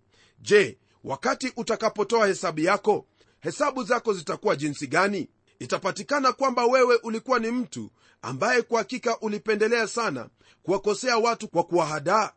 Je 0.40 0.78
wakati 1.09 1.53
utakapotoa 1.57 2.27
hesabu 2.27 2.61
yako 2.61 3.07
hesabu 3.41 3.85
zako 3.85 4.12
zitakuwa 4.12 4.57
jinsi 4.57 4.87
gani? 4.87 5.29
Itapatikana 5.59 6.33
kwamba 6.33 6.67
wewe 6.67 6.97
ulikuwa 7.03 7.38
ni 7.38 7.50
mtu 7.50 7.91
ambaye 8.23 8.62
kwa 8.62 8.79
hakika 8.79 9.21
ulipendelea 9.21 9.87
sana 9.87 10.29
kuwakosea 10.62 11.19
watu 11.19 11.49
kwa 11.49 11.65
kuwahadaa. 11.65 12.33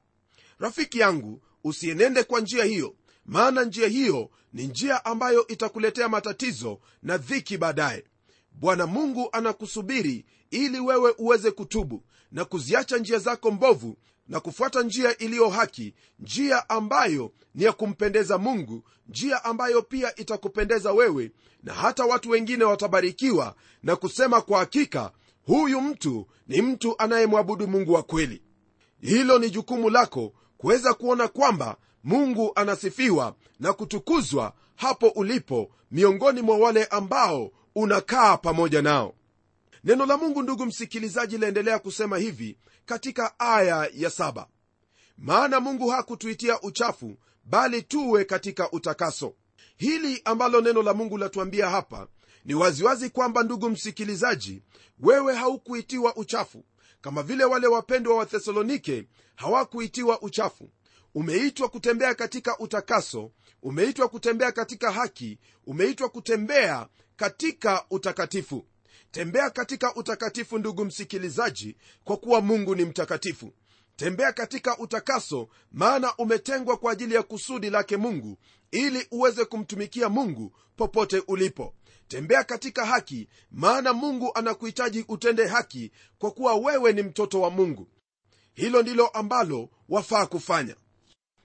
Rafiki 0.59 0.99
yangu 0.99 1.41
usienende 1.63 2.23
kwa 2.23 2.39
njia 2.41 2.63
hiyo 2.63 2.95
maana 3.25 3.63
njia 3.63 3.87
hiyo 3.87 4.29
ni 4.53 4.67
njia 4.67 5.05
ambayo 5.05 5.47
itakuletea 5.47 6.09
matatizo 6.09 6.79
na 7.03 7.17
dhiki 7.17 7.57
baadaye. 7.57 8.03
Bwana 8.51 8.87
mungu 8.87 9.29
anakusubiri 9.31 10.25
ili 10.51 10.79
wewe 10.79 11.13
uweze 11.17 11.51
kutubu 11.51 12.03
na 12.31 12.45
kuziacha 12.45 12.97
njia 12.97 13.19
zako 13.19 13.51
mbovu 13.51 13.97
na 14.27 14.39
kufuata 14.39 14.81
njia 14.83 15.17
iliyo 15.17 15.49
haki 15.49 15.93
njia 16.19 16.69
ambayo 16.69 17.31
ni 17.55 17.63
ya 17.63 17.71
kumpendeza 17.73 18.37
mungu 18.37 18.83
njia 19.09 19.43
ambayo 19.43 19.81
pia 19.81 20.15
itakupendeza 20.15 20.91
wewe 20.93 21.31
na 21.63 21.73
hata 21.73 22.05
watu 22.05 22.29
wengine 22.29 22.63
watabarikiwa 22.63 23.55
na 23.83 23.95
kusema 23.95 24.41
kwa 24.41 24.59
hakika 24.59 25.11
huyu 25.45 25.81
mtu 25.81 26.27
ni 26.47 26.61
mtu 26.61 26.95
anayemwabudu 26.97 27.67
mungu 27.67 27.93
wa 27.93 28.03
kweli. 28.03 28.41
Hilo 29.01 29.39
ni 29.39 29.49
jukumu 29.49 29.89
lako 29.89 30.33
kuweza 30.57 30.93
kuona 30.93 31.27
kwamba 31.27 31.77
mungu 32.03 32.51
anasifiwa 32.55 33.35
na 33.59 33.73
kutukuzwa 33.73 34.53
hapo 34.75 35.07
ulipo 35.07 35.71
miongoni 35.91 36.41
mwa 36.41 36.57
wale 36.57 36.85
ambao 36.85 37.51
unakaa 37.75 38.37
pamoja 38.37 38.81
nao 38.81 39.13
neno 39.83 40.05
la 40.05 40.17
mungu 40.17 40.41
ndugu 40.41 40.65
msikilizaji 40.65 41.37
laendelea 41.37 41.79
kusema 41.79 42.17
hivi 42.17 42.57
katika 42.85 43.39
aya 43.39 43.89
ya 43.93 44.09
saba. 44.09 44.47
Maana 45.17 45.59
mungu 45.59 45.89
hakutuitia 45.89 46.61
uchafu 46.61 47.17
bali 47.43 47.81
tuwe 47.81 48.25
katika 48.25 48.71
utakaso. 48.71 49.35
Hili 49.77 50.21
ambalo 50.25 50.61
neno 50.61 50.81
la 50.83 50.93
mungu 50.93 51.17
latuambia 51.17 51.69
hapa 51.69 52.07
ni 52.45 52.53
waziwazi 52.53 53.09
kwamba 53.09 53.43
ndugu 53.43 53.69
msikilizaji 53.69 54.61
wewe 54.99 55.35
haukuitiwa 55.35 56.15
uchafu. 56.15 56.65
Kama 57.01 57.23
vile 57.23 57.43
wale 57.45 57.67
wapendwa 57.67 58.15
wa 58.17 58.25
thesalonike 58.25 59.07
hawakuitiwa 59.35 60.21
uchafu. 60.21 60.69
Umeitwa 61.15 61.69
kutembea 61.69 62.15
katika 62.15 62.57
utakaso 62.59 63.31
umeitwa 63.63 64.07
kutembea 64.09 64.51
katika 64.51 64.91
haki 64.91 65.39
umeitwa 65.67 66.09
kutembea 66.09 66.87
katika 67.15 67.85
utakatifu 67.89 68.65
tembea 69.11 69.49
katika 69.49 69.95
utakatifu 69.95 70.57
ndugu 70.57 70.85
msikilizaji 70.85 71.77
kwa 72.03 72.17
kuwa 72.17 72.41
mungu 72.41 72.75
ni 72.75 72.85
mtakatifu. 72.85 73.53
Tembea 73.95 74.31
katika 74.33 74.77
utakaso 74.77 75.47
maana 75.71 76.15
umetengwa 76.17 76.77
kwa 76.77 76.91
ajili 76.91 77.15
ya 77.15 77.23
kusudi 77.23 77.69
lake 77.69 77.97
mungu 77.97 78.37
ili 78.71 79.07
uweze 79.11 79.45
kumtumikia 79.45 80.09
mungu 80.09 80.53
popote 80.75 81.23
ulipo. 81.27 81.75
Tembea 82.07 82.43
katika 82.43 82.85
haki 82.85 83.27
maana 83.51 83.93
mungu 83.93 84.31
anakuhitaji 84.35 85.05
utende 85.07 85.47
haki 85.47 85.91
kwa 86.17 86.31
kuwa 86.31 86.55
wewe 86.55 86.93
ni 86.93 87.03
mtoto 87.03 87.41
wa 87.41 87.49
mungu. 87.49 87.87
Hilo 88.53 88.81
ndilo 88.81 89.07
ambalo 89.07 89.69
wafaa 89.89 90.25
kufanya. 90.25 90.75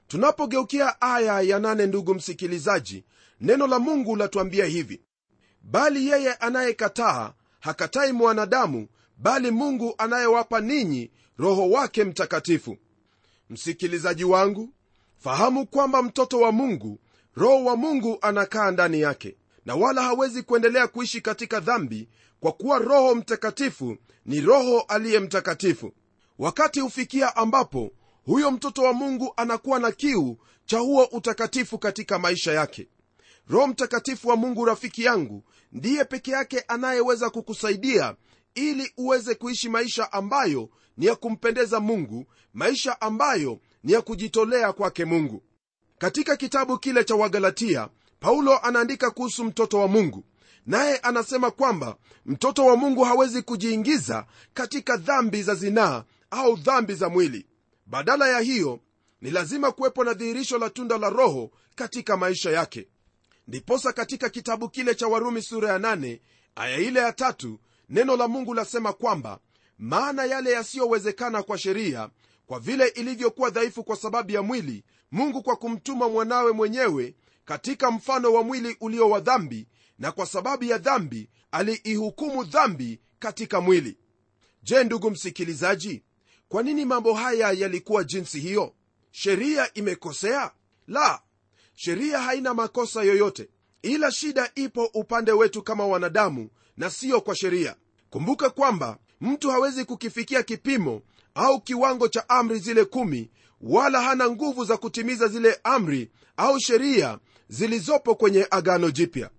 Tunapogeukia 0.08 1.00
aya 1.00 1.40
ya 1.40 1.58
nane 1.58 1.87
ndugu 1.87 2.14
msikilizaji 2.14 3.04
neno 3.40 3.66
la 3.66 3.78
mungu 3.78 4.16
latuambia 4.16 4.64
hivi. 4.66 5.02
Bali 5.62 6.06
yeye 6.08 6.35
anayekataa 6.35 7.35
hakatai 7.70 8.12
mwanadamu 8.12 8.88
bali 9.18 9.50
mungu 9.50 9.94
anayewapa 9.99 10.61
ninyi 10.61 11.11
roho 11.38 11.70
wake 11.70 12.04
mtakatifu. 12.04 12.76
Msikilizaji 13.50 14.25
wangu 14.25 14.68
fahamu 15.18 15.66
kwamba 15.66 16.02
mtoto 16.02 16.40
wa 16.40 16.52
mungu 16.52 16.99
roho 17.37 17.64
wa 17.64 17.76
mungu 17.76 18.18
anakaa 18.20 18.70
ndani 18.70 19.00
yake 19.00 19.37
na 19.64 19.75
wala 19.75 20.02
hawezi 20.02 20.42
kuendelea 20.42 20.87
kuishi 20.87 21.20
katika 21.20 21.61
dhambi 21.61 22.08
kwa 22.40 22.52
kuwa 22.52 22.78
roho 22.78 23.14
mtakatifu 23.14 23.96
ni 24.26 24.40
roho 24.40 24.80
aliye 24.80 25.20
mtakatifu. 25.20 25.92
Wakati 26.38 26.80
hufikia 26.80 27.37
ambapo 27.37 27.90
huyo 28.26 28.50
mtoto 28.50 28.82
wa 28.82 28.92
mungu 28.92 29.32
anakuwa 29.37 29.78
na 29.78 29.92
kiu 29.92 30.38
cha 30.66 30.78
huo 30.78 31.04
utakatifu 31.04 31.78
katika 31.78 32.18
maisha 32.18 32.52
yake 32.52 32.88
roho 33.49 33.67
mtakatifu 33.67 34.29
wa 34.29 34.37
mungu 34.37 34.65
rafiki 34.65 35.03
yangu 35.05 35.45
ndiye 35.73 36.05
peke 36.05 36.31
yake 36.31 36.61
anayeweza 36.69 37.31
kukusaidia 37.31 38.17
ili 38.55 38.93
uweze 38.97 39.35
kuishi 39.35 39.69
maisha 39.69 40.12
ambayo 40.12 40.69
ni 40.97 41.07
ya 41.07 41.15
kumpendeza 41.17 41.81
mungu 41.81 42.26
maisha 42.55 43.00
ambayo 43.00 43.59
ni 43.85 43.93
ya 43.93 44.03
kujitolea 44.03 44.73
kwake 44.73 45.05
mungu. 45.05 45.43
Katika 45.99 46.37
kitabu 46.37 46.79
kile 46.79 47.05
cha 47.05 47.15
wagalatia 47.15 47.88
paulo 48.21 48.59
anaandika 48.59 49.11
kuhusu 49.11 49.45
mtoto 49.45 49.79
wa 49.79 49.88
mungu. 49.88 50.25
Naye 50.67 50.97
anasema 50.99 51.50
kwamba 51.50 51.97
mtoto 52.26 52.67
wa 52.67 52.76
mungu 52.76 53.03
hawezi 53.05 53.43
kujiingiza 53.43 54.26
katika 54.55 54.97
dhambi 54.97 55.43
za 55.43 55.55
zinaa 55.55 56.05
au 56.31 56.57
dhambi 56.57 56.95
za 56.95 57.09
mwili. 57.09 57.47
Badala 57.87 58.29
ya 58.29 58.41
hiyo 58.41 58.81
ni 59.21 59.31
lazima 59.31 59.73
kuwepo 59.73 60.05
na 60.05 60.12
dhihirisho 60.15 60.59
la 60.59 60.71
tunda 60.71 60.99
la 60.99 61.11
roho 61.11 61.50
katika 61.75 62.17
maisha 62.17 62.50
yake 62.50 62.88
ndiposa 63.49 63.93
katika 63.93 64.29
kitabu 64.29 64.69
kile 64.69 64.95
cha 64.95 65.09
warumi 65.09 65.43
sura 65.43 65.73
ya 65.73 65.79
8 65.79 66.19
aya 66.55 66.79
ile 66.79 67.00
ya 67.00 67.12
tatu 67.12 67.59
neno 67.88 68.17
la 68.17 68.29
mungu 68.29 68.55
lasema 68.55 68.93
kwamba 68.93 69.38
maana 69.79 70.25
yale 70.25 70.50
yasiyowezekana 70.50 71.43
kwa 71.43 71.59
sheria 71.59 72.11
kwa 72.47 72.61
vile 72.61 72.88
ilivyokuwa 72.88 73.50
dhaifu 73.50 73.85
kwa 73.85 73.97
sababu 73.97 74.33
ya 74.33 74.43
mwili 74.43 74.85
mungu 75.12 75.43
kwa 75.43 75.57
kumtuma 75.57 76.09
mwanawe 76.09 76.53
mwenyewe 76.53 77.15
katika 77.45 77.91
mfano 77.91 78.33
wa 78.33 78.43
mwili 78.43 78.76
ulio 78.81 79.11
wa 79.11 79.21
dhambi 79.21 79.67
na 79.99 80.12
kwa 80.12 80.26
sababu 80.26 80.65
ya 80.65 80.79
dhambi 80.79 81.29
aliihukumu 81.50 82.45
dhambi 82.45 83.00
katika 83.19 83.61
mwili. 83.61 83.97
Je 84.62 84.85
ndugu 84.85 85.11
msikilizaji 85.11 86.03
kwa 86.49 86.62
nini 86.62 86.85
mambo 86.85 87.15
haya 87.15 87.53
yalikuwa 87.53 88.05
jinsi 88.05 88.41
hiyo? 88.41 88.75
Sheria 89.11 89.75
imekosea? 89.75 90.50
La 90.88 91.23
sheria 91.76 92.18
haina 92.21 92.54
makosa 92.54 93.02
yoyote 93.02 93.49
ila 93.83 94.11
shida 94.12 94.50
ipo 94.54 94.85
upande 94.95 95.33
wetu 95.33 95.62
kama 95.62 95.87
wanadamu 95.87 96.49
na 96.76 96.90
siyo 96.90 97.21
kwa 97.21 97.37
sheria. 97.37 97.76
Kumbuka 98.11 98.50
kwamba 98.50 98.99
mtu 99.21 99.50
hawezi 99.50 99.85
kukifikia 99.85 100.42
kipimo 100.42 101.02
au 101.35 101.61
kiwango 101.61 102.09
cha 102.09 102.28
amri 102.28 102.59
zile 102.59 102.85
kumi 102.85 103.30
wala 103.61 104.00
hana 104.02 104.30
nguvu 104.30 104.64
za 104.64 104.76
kutimiza 104.76 105.28
zile 105.28 105.61
amri 105.64 106.11
au 106.37 106.61
sheria 106.61 107.18
zilizopo 107.49 108.14
kwenye 108.14 108.47
agano 108.50 108.90
jipya. 108.90 109.30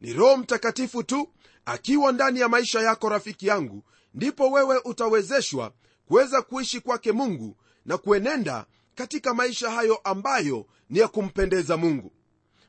Ni 0.00 0.12
roho 0.12 0.36
mtakatifu 0.36 1.02
tu 1.02 1.28
akiwa 1.64 2.12
ndani 2.12 2.40
ya 2.40 2.48
maisha 2.48 2.80
yako 2.80 3.08
rafiki 3.08 3.46
yangu 3.46 3.84
ndipo 4.14 4.50
wewe 4.50 4.80
utawezeshwa 4.84 5.72
kuweza 6.06 6.42
kuishi 6.42 6.80
kwake 6.80 7.12
mungu 7.12 7.56
na 7.86 7.98
kuenenda 7.98 8.66
katika 8.94 9.34
maisha 9.34 9.70
hayo 9.70 9.96
ambayo 10.04 10.66
ni 10.92 10.98
ya 10.98 11.08
kumpendeza 11.08 11.76
mungu. 11.76 12.12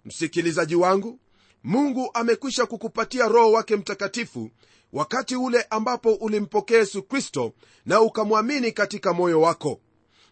Msikilizaji 0.06 0.76
wangu 0.76 1.20
mungu 1.64 2.10
amekwisha 2.14 2.66
kukupatia 2.66 3.28
roho 3.28 3.52
wake 3.52 3.76
mtakatifu 3.76 4.50
wakati 4.94 5.36
ule 5.36 5.66
ambapo 5.70 6.14
ulimpokea 6.14 6.78
yesu 6.80 7.04
kristo 7.04 7.54
na 7.86 8.02
ukamwamini 8.02 8.72
katika 8.72 9.14
moyo 9.14 9.42
wako. 9.42 9.82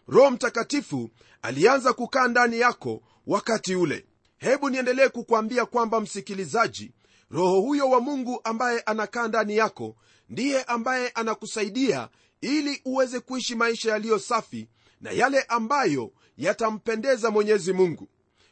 Roho 0.08 0.30
mtakatifu 0.30 1.10
alianza 1.42 1.92
kukaa 1.92 2.28
ndani 2.28 2.58
yako 2.58 3.02
wakati 3.26 3.74
ule. 3.74 4.06
Hebu 4.38 4.70
niendelee 4.70 5.08
kukwambia 5.08 5.66
kwamba 5.66 6.00
msikilizaji 6.00 6.92
roho 7.30 7.60
huyo 7.60 7.90
wa 7.90 8.00
mungu 8.00 8.40
ambaye 8.44 8.80
anakaa 8.80 9.28
ndani 9.28 9.56
yako 9.56 9.96
ndiye 10.28 10.62
ambaye 10.62 11.08
anakusaidia 11.08 12.08
ili 12.40 12.80
uweze 12.84 13.20
kuishi 13.20 13.54
maisha 13.54 13.90
yaliyo 13.90 14.18
safi 14.18 14.68
na 15.02 15.10
yale 15.10 15.42
ambayo 15.42 16.12
yatampendeza 16.36 17.30
mwenyezi 17.30 17.72
mungu. 17.72 18.08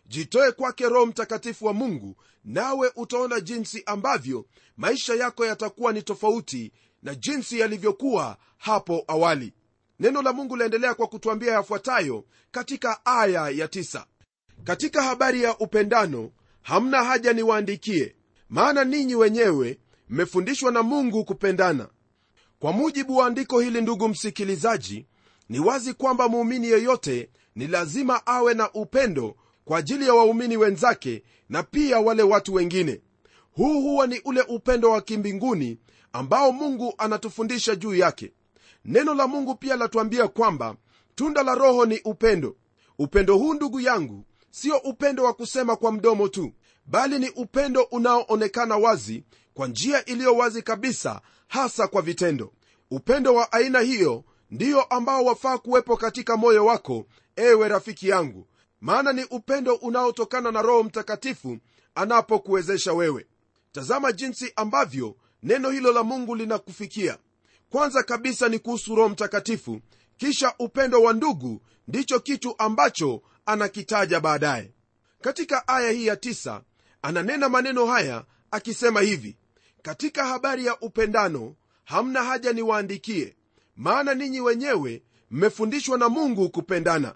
Jitoe 0.06 0.52
kwake 0.52 0.88
roho 0.88 1.06
mtakatifu 1.06 1.66
wa 1.66 1.72
mungu 1.72 2.16
nawe 2.44 2.92
utaona 2.96 3.40
jinsi 3.40 3.82
ambavyo 3.86 4.46
maisha 4.76 5.14
yako 5.14 5.46
yatakuwa 5.46 5.92
ni 5.92 6.02
tofauti 6.02 6.72
na 7.02 7.14
jinsi 7.14 7.58
yalivyokuwa 7.58 8.36
hapo 8.58 9.04
awali. 9.08 9.52
Neno 10.00 10.22
la 10.22 10.32
mungu 10.32 10.56
laendelea 10.56 10.94
kwa 10.94 11.06
kutwambia 11.06 11.52
yafuatayo 11.52 12.24
katika 12.50 13.06
aya 13.06 13.48
ya 13.50 13.68
tisa. 13.68 14.06
katika 14.64 15.02
habari 15.02 15.42
ya 15.42 15.58
upendano 15.58 16.30
hamna 16.62 17.04
haja 17.04 17.32
niwaandikie 17.32 18.16
maana 18.48 18.84
ninyi 18.84 19.14
wenyewe 19.14 19.78
mmefundishwa 20.08 20.72
na 20.72 20.82
mungu 20.82 21.24
kupendana. 21.24 21.88
Kwa 22.58 22.72
mujibu 22.72 23.16
wa 23.16 23.26
andiko 23.26 23.60
hili 23.60 23.80
ndugu 23.80 24.08
msikilizaji 24.08 25.06
ni 25.50 25.58
wazi 25.60 25.94
kwamba 25.94 26.28
muumini 26.28 26.66
yeyote 26.66 27.30
ni 27.54 27.66
lazima 27.66 28.26
awe 28.26 28.54
na 28.54 28.72
upendo 28.72 29.36
kwa 29.64 29.78
ajili 29.78 30.06
ya 30.06 30.14
waumini 30.14 30.56
wenzake 30.56 31.22
na 31.48 31.62
pia 31.62 32.00
wale 32.00 32.22
watu 32.22 32.54
wengine. 32.54 33.00
Huu 33.52 33.80
huwa 33.80 34.06
ni 34.06 34.20
ule 34.24 34.40
upendo 34.48 34.90
wa 34.90 35.00
kimbinguni 35.00 35.78
ambao 36.12 36.52
mungu 36.52 36.94
anatufundisha 36.98 37.76
juu 37.76 37.94
yake. 37.94 38.32
Neno 38.84 39.14
la 39.14 39.26
mungu 39.26 39.54
pia 39.54 39.76
latuambia 39.76 40.28
kwamba 40.28 40.76
tunda 41.14 41.42
la 41.42 41.54
roho 41.54 41.86
ni 41.86 42.00
upendo. 42.04 42.56
Upendo 42.98 43.36
huu 43.38 43.54
ndugu 43.54 43.80
yangu 43.80 44.24
sio 44.50 44.76
upendo 44.76 45.24
wa 45.24 45.32
kusema 45.34 45.76
kwa 45.76 45.92
mdomo 45.92 46.28
tu 46.28 46.52
bali 46.86 47.18
ni 47.18 47.28
upendo 47.30 47.82
unaoonekana 47.82 48.76
wazi 48.76 49.24
kwa 49.54 49.68
njia 49.68 50.04
iliyo 50.04 50.36
wazi 50.36 50.62
kabisa 50.62 51.20
hasa 51.48 51.88
kwa 51.88 52.02
vitendo. 52.02 52.52
Upendo 52.90 53.34
wa 53.34 53.52
aina 53.52 53.80
hiyo 53.80 54.24
ndiyo 54.50 54.82
ambao 54.82 55.24
wafaa 55.24 55.58
kuwepo 55.58 55.96
katika 55.96 56.36
moyo 56.36 56.66
wako 56.66 57.06
ewe 57.36 57.68
rafiki 57.68 58.08
yangu. 58.08 58.46
Maana 58.80 59.12
ni 59.12 59.24
upendo 59.24 59.74
unaotokana 59.74 60.50
na 60.52 60.62
roho 60.62 60.82
mtakatifu 60.82 61.58
anapokuwezesha 61.94 62.92
wewe. 62.92 63.26
Tazama 63.72 64.12
jinsi 64.12 64.52
ambavyo 64.56 65.16
neno 65.42 65.70
hilo 65.70 65.92
la 65.92 66.02
mungu 66.02 66.34
linakufikia. 66.34 67.18
Kwanza 67.70 68.02
kabisa 68.02 68.48
ni 68.48 68.58
kuhusu 68.58 68.94
roho 68.94 69.08
mtakatifu 69.08 69.80
kisha 70.16 70.54
upendo 70.58 71.02
wa 71.02 71.12
ndugu 71.12 71.60
ndicho 71.88 72.20
kitu 72.20 72.54
ambacho 72.58 73.22
anakitaja 73.46 74.20
baadaye. 74.20 74.72
Katika 75.20 75.68
aya 75.68 75.90
hii 75.90 76.06
ya 76.06 76.16
tisa, 76.16 76.62
ananena 77.02 77.48
maneno 77.48 77.86
haya 77.86 78.24
akisema 78.50 79.00
hivi 79.00 79.36
katika 79.82 80.26
habari 80.26 80.66
ya 80.66 80.80
upendano 80.80 81.54
hamna 81.84 82.24
haja 82.24 82.52
niwaandikie 82.52 83.36
maana 83.80 84.14
ninyi 84.14 84.40
wenyewe 84.40 85.02
mmefundishwa 85.30 85.98
na 85.98 86.08
mungu 86.08 86.48
kupendana. 86.50 87.14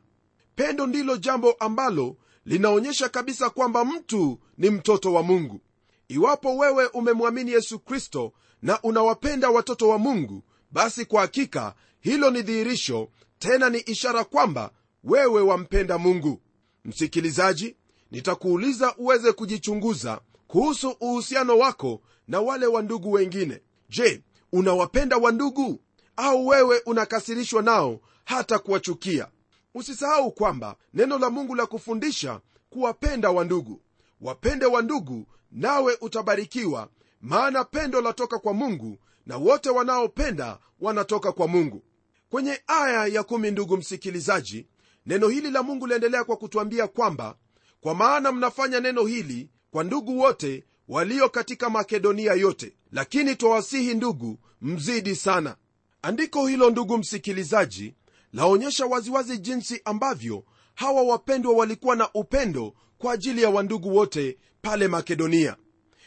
Pendo 0.54 0.86
ndilo 0.86 1.16
jambo 1.16 1.52
ambalo 1.52 2.16
linaonyesha 2.44 3.08
kabisa 3.08 3.50
kwamba 3.50 3.84
mtu 3.84 4.38
ni 4.58 4.70
mtoto 4.70 5.12
wa 5.12 5.22
mungu. 5.22 5.60
Iwapo 6.08 6.56
wewe 6.56 6.86
umemwamini 6.86 7.50
yesu 7.50 7.78
kristo 7.78 8.32
na 8.62 8.82
unawapenda 8.82 9.50
watoto 9.50 9.88
wa 9.88 9.98
mungu 9.98 10.42
basi 10.70 11.04
kwa 11.04 11.20
hakika 11.20 11.74
hilo 12.00 12.30
ni 12.30 12.42
dhihirisho 12.42 13.08
tena 13.38 13.70
ni 13.70 13.78
ishara 13.78 14.24
kwamba 14.24 14.70
wewe 15.04 15.40
wampenda 15.42 15.98
mungu. 15.98 16.40
Msikilizaji 16.84 17.76
nitakuuliza 18.10 18.94
uweze 18.96 19.32
kujichunguza 19.32 20.20
kuhusu 20.46 20.90
uhusiano 21.00 21.58
wako 21.58 22.00
na 22.28 22.40
wale 22.40 22.66
wandugu 22.66 23.12
wengine. 23.12 23.60
Je 23.88 24.22
unawapenda 24.52 25.16
wandugu 25.16 25.80
au 26.16 26.46
wewe 26.46 26.82
unakasirishwa 26.86 27.62
nao 27.62 28.00
hata 28.24 28.58
kuwachukia. 28.58 29.28
Usisahau 29.74 30.32
kwamba 30.32 30.76
neno 30.94 31.18
la 31.18 31.30
mungu 31.30 31.54
la 31.54 31.66
kufundisha 31.66 32.40
kuwapenda 32.70 33.30
wandugu 33.30 33.80
wapende 34.20 34.66
wandugu 34.66 35.26
nawe 35.52 35.98
utabarikiwa 36.00 36.88
maana 37.20 37.64
pendo 37.64 38.00
latoka 38.00 38.38
kwa 38.38 38.52
mungu 38.54 38.98
na 39.26 39.36
wote 39.36 39.70
wanaopenda 39.70 40.58
wanatoka 40.80 41.32
kwa 41.32 41.48
mungu. 41.48 41.82
Kwenye 42.30 42.60
aya 42.66 43.06
ya 43.06 43.22
kumi 43.22 43.50
ndugu 43.50 43.76
msikilizaji 43.76 44.66
neno 45.06 45.28
hili 45.28 45.50
la 45.50 45.62
mungu 45.62 45.86
liendelea 45.86 46.24
kwa 46.24 46.36
kutwambia 46.36 46.86
kwamba 46.88 47.36
kwa 47.80 47.94
maana 47.94 48.32
mnafanya 48.32 48.80
neno 48.80 49.04
hili 49.04 49.50
kwa 49.70 49.84
ndugu 49.84 50.18
wote 50.18 50.64
walio 50.88 51.28
katika 51.28 51.70
makedonia 51.70 52.32
yote 52.32 52.76
lakini 52.92 53.36
twawasihi 53.36 53.94
ndugu 53.94 54.38
mzidi 54.60 55.16
sana 55.16 55.56
andiko 56.04 56.46
hilo 56.46 56.70
ndugu 56.70 56.98
msikilizaji 56.98 57.94
laonyesha 58.32 58.86
waziwazi 58.86 59.38
jinsi 59.38 59.80
ambavyo 59.84 60.44
hawa 60.74 61.02
wapendwa 61.02 61.54
walikuwa 61.54 61.96
na 61.96 62.08
upendo 62.14 62.74
kwa 62.98 63.12
ajili 63.12 63.42
ya 63.42 63.50
wandugu 63.50 63.96
wote 63.96 64.38
pale 64.62 64.88
makedonia. 64.88 65.56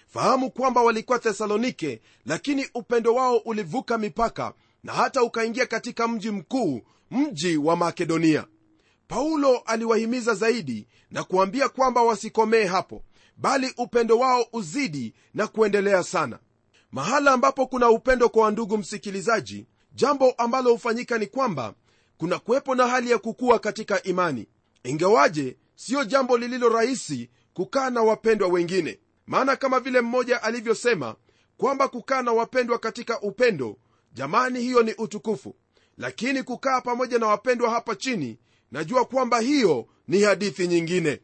Fahamu 0.08 0.52
kwamba 0.52 0.82
walikuwa 0.82 1.20
thesalonike 1.20 2.02
lakini 2.26 2.68
upendo 2.76 3.14
wao 3.16 3.38
ulivuka 3.38 3.98
mipaka 3.98 4.54
na 4.84 4.94
hata 4.94 5.24
ukaingia 5.24 5.66
katika 5.66 6.08
mji 6.08 6.32
mkuu 6.32 6.82
mji 7.12 7.58
wa 7.58 7.76
makedonia. 7.76 8.46
Paulo 9.08 9.58
aliwahimiza 9.58 10.34
zaidi 10.36 10.88
na 11.12 11.24
kuambia 11.24 11.70
kwamba 11.70 12.02
wasikomee 12.04 12.66
hapo 12.66 13.04
bali 13.38 13.74
upendo 13.78 14.20
wao 14.20 14.46
uzidi 14.54 15.14
na 15.34 15.48
kuendelea 15.48 16.04
sana. 16.04 16.40
Mahala 16.92 17.32
ambapo 17.32 17.68
kuna 17.68 17.90
upendo 17.90 18.30
kwa 18.30 18.44
wandugu 18.44 18.78
msikilizaji 18.78 19.66
jambo 19.98 20.32
ambalo 20.32 20.72
hufanyika 20.72 21.18
ni 21.18 21.28
kwamba 21.28 21.74
kuna 22.18 22.40
kuwepo 22.40 22.76
na 22.76 22.88
hali 22.88 23.12
ya 23.12 23.18
kukua 23.18 23.60
katika 23.60 24.04
imani. 24.04 24.48
Ingawaje 24.84 25.58
siyo 25.76 26.04
jambo 26.06 26.38
lililo 26.38 26.70
rahisi 26.70 27.30
kukaa 27.54 27.90
na 27.90 28.02
wapendwa 28.02 28.48
wengine. 28.48 29.00
Maana 29.28 29.56
kama 29.56 29.80
vile 29.80 30.02
mmoja 30.02 30.44
alivyosema 30.44 31.16
kwamba 31.58 31.88
kukaa 31.88 32.22
na 32.22 32.32
wapendwa 32.34 32.80
katika 32.80 33.22
upendo 33.22 33.78
jamani 34.14 34.62
hiyo 34.62 34.84
ni 34.84 34.94
utukufu. 34.94 35.56
Lakini 35.98 36.44
kukaa 36.44 36.82
pamoja 36.82 37.20
na 37.20 37.28
wapendwa 37.28 37.70
hapa 37.70 37.96
chini 37.96 38.38
najua 38.72 39.06
kwamba 39.06 39.40
hiyo 39.40 39.88
ni 40.08 40.22
hadithi 40.22 40.68
nyingine. 40.68 41.22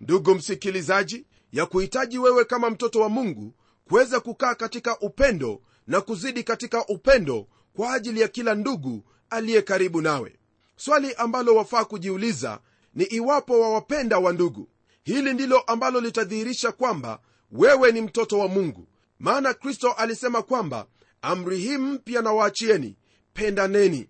Ndugu 0.00 0.34
msikilizaji 0.34 1.26
ya 1.52 1.66
kuhitaji 1.66 2.18
wewe 2.18 2.44
kama 2.44 2.70
mtoto 2.70 3.00
wa 3.00 3.08
mungu 3.08 3.54
kuweza 3.88 4.20
kukaa 4.20 4.54
katika 4.54 4.98
upendo 5.00 5.60
na 5.86 6.00
kuzidi 6.00 6.42
katika 6.44 6.86
upendo 6.86 7.46
kwa 7.76 7.94
ajili 7.94 8.20
ya 8.20 8.28
kila 8.28 8.54
ndugu 8.54 9.02
aliye 9.30 9.62
karibu 9.62 10.00
nawe. 10.02 10.36
Swali 10.76 11.14
ambalo 11.14 11.54
wafaa 11.56 11.84
kujiuliza 11.84 12.60
ni 12.94 13.04
iwapo 13.04 13.60
wawapenda 13.60 14.18
wa 14.18 14.32
ndugu. 14.32 14.68
Hili 15.02 15.34
ndilo 15.34 15.60
ambalo 15.60 16.00
litadhihirisha 16.00 16.72
kwamba 16.72 17.20
wewe 17.52 17.92
ni 17.92 18.00
mtoto 18.00 18.38
wa 18.38 18.48
mungu. 18.48 18.88
Maana 19.18 19.54
kristo 19.54 19.92
alisema 19.92 20.42
kwamba 20.42 20.86
amri 21.22 21.58
hii 21.58 21.76
mpya 21.78 22.22
na 22.22 22.32
waachieni 22.32 22.96
pendaneni. 23.34 24.08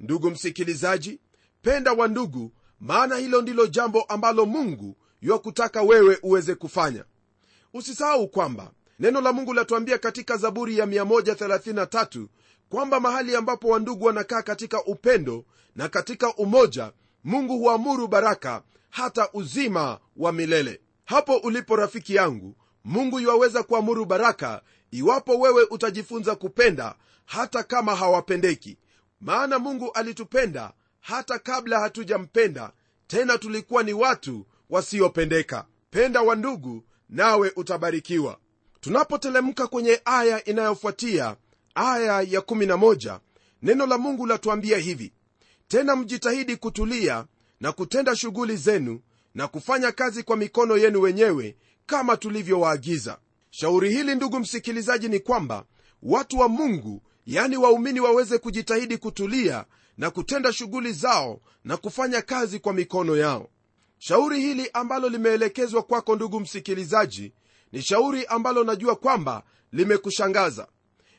Ndugu 0.00 0.30
msikilizaji 0.30 1.20
penda 1.62 1.92
wa 1.92 2.08
ndugu 2.08 2.52
maana 2.80 3.16
hilo 3.16 3.42
ndilo 3.42 3.66
jambo 3.66 4.02
ambalo 4.02 4.46
mungu 4.46 4.96
yuakutaka 5.20 5.82
wewe 5.82 6.18
uweze 6.22 6.54
kufanya. 6.54 7.04
Usisahau 7.74 8.28
kwamba 8.28 8.70
neno 8.98 9.20
la 9.20 9.32
mungu 9.32 9.52
latuambia 9.54 9.98
katika 9.98 10.36
zaburi 10.36 10.78
ya 10.78 10.86
133 10.86 12.26
kwamba 12.68 13.00
mahali 13.00 13.36
ambapo 13.36 13.68
wandugu 13.68 14.04
wanakaa 14.04 14.42
katika 14.42 14.84
upendo 14.84 15.44
na 15.76 15.88
katika 15.88 16.34
umoja 16.36 16.92
mungu 17.24 17.58
huamuru 17.58 18.08
baraka 18.08 18.62
hata 18.90 19.28
uzima 19.32 19.98
wa 20.16 20.32
milele. 20.32 20.80
Hapo 21.04 21.36
ulipo 21.36 21.76
rafiki 21.76 22.14
yangu 22.14 22.56
mungu 22.84 23.20
yuwaweza 23.20 23.62
kuamuru 23.62 24.04
baraka 24.04 24.62
iwapo 24.90 25.38
wewe 25.38 25.66
utajifunza 25.70 26.34
kupenda 26.34 26.94
hata 27.24 27.62
kama 27.62 27.96
hawapendeki. 27.96 28.78
Maana 29.20 29.58
mungu 29.58 29.92
alitupenda 29.92 30.72
hata 31.00 31.38
kabla 31.38 31.80
hatujampenda 31.80 32.72
tena 33.06 33.38
tulikuwa 33.38 33.82
ni 33.82 33.92
watu 33.92 34.46
wasiopendeka. 34.70 35.64
Penda 35.90 36.22
wa 36.22 36.36
ndugu 36.36 36.84
nawe 37.08 37.52
utabarikiwa. 37.56 38.38
Tunapotelemka 38.80 39.66
kwenye 39.66 40.00
aya 40.04 40.44
inayofuatia 40.44 41.36
aya 41.74 42.20
ya 42.22 42.40
11 42.40 43.20
neno 43.62 43.86
la 43.86 43.98
mungu 43.98 44.26
latuambia 44.26 44.78
hivi 44.78 45.12
tena 45.68 45.96
mjitahidi 45.96 46.56
kutulia 46.56 47.26
na 47.60 47.72
kutenda 47.72 48.16
shughuli 48.16 48.56
zenu 48.56 49.00
na 49.34 49.48
kufanya 49.48 49.92
kazi 49.92 50.22
kwa 50.22 50.36
mikono 50.36 50.76
yenu 50.76 51.00
wenyewe 51.00 51.56
kama 51.86 52.16
tulivyowaagiza. 52.16 53.18
Shauri 53.50 53.90
hili 53.90 54.14
ndugu 54.14 54.38
msikilizaji 54.40 55.08
ni 55.08 55.20
kwamba 55.20 55.64
watu 56.02 56.38
wa 56.38 56.48
mungu 56.48 57.02
yani 57.26 57.56
waumini 57.56 58.00
waweze 58.00 58.38
kujitahidi 58.38 58.98
kutulia 58.98 59.64
na 59.98 60.10
kutenda 60.10 60.52
shughuli 60.52 60.92
zao 60.92 61.40
na 61.64 61.76
kufanya 61.76 62.22
kazi 62.22 62.58
kwa 62.58 62.72
mikono 62.72 63.16
yao. 63.16 63.48
Shauri 63.98 64.40
hili 64.40 64.70
ambalo 64.72 65.08
limeelekezwa 65.08 65.82
kwako 65.82 66.16
ndugu 66.16 66.40
msikilizaji 66.40 67.32
ni 67.72 67.82
shauri 67.82 68.26
ambalo 68.26 68.64
najua 68.64 68.96
kwamba 68.96 69.42
limekushangaza 69.72 70.68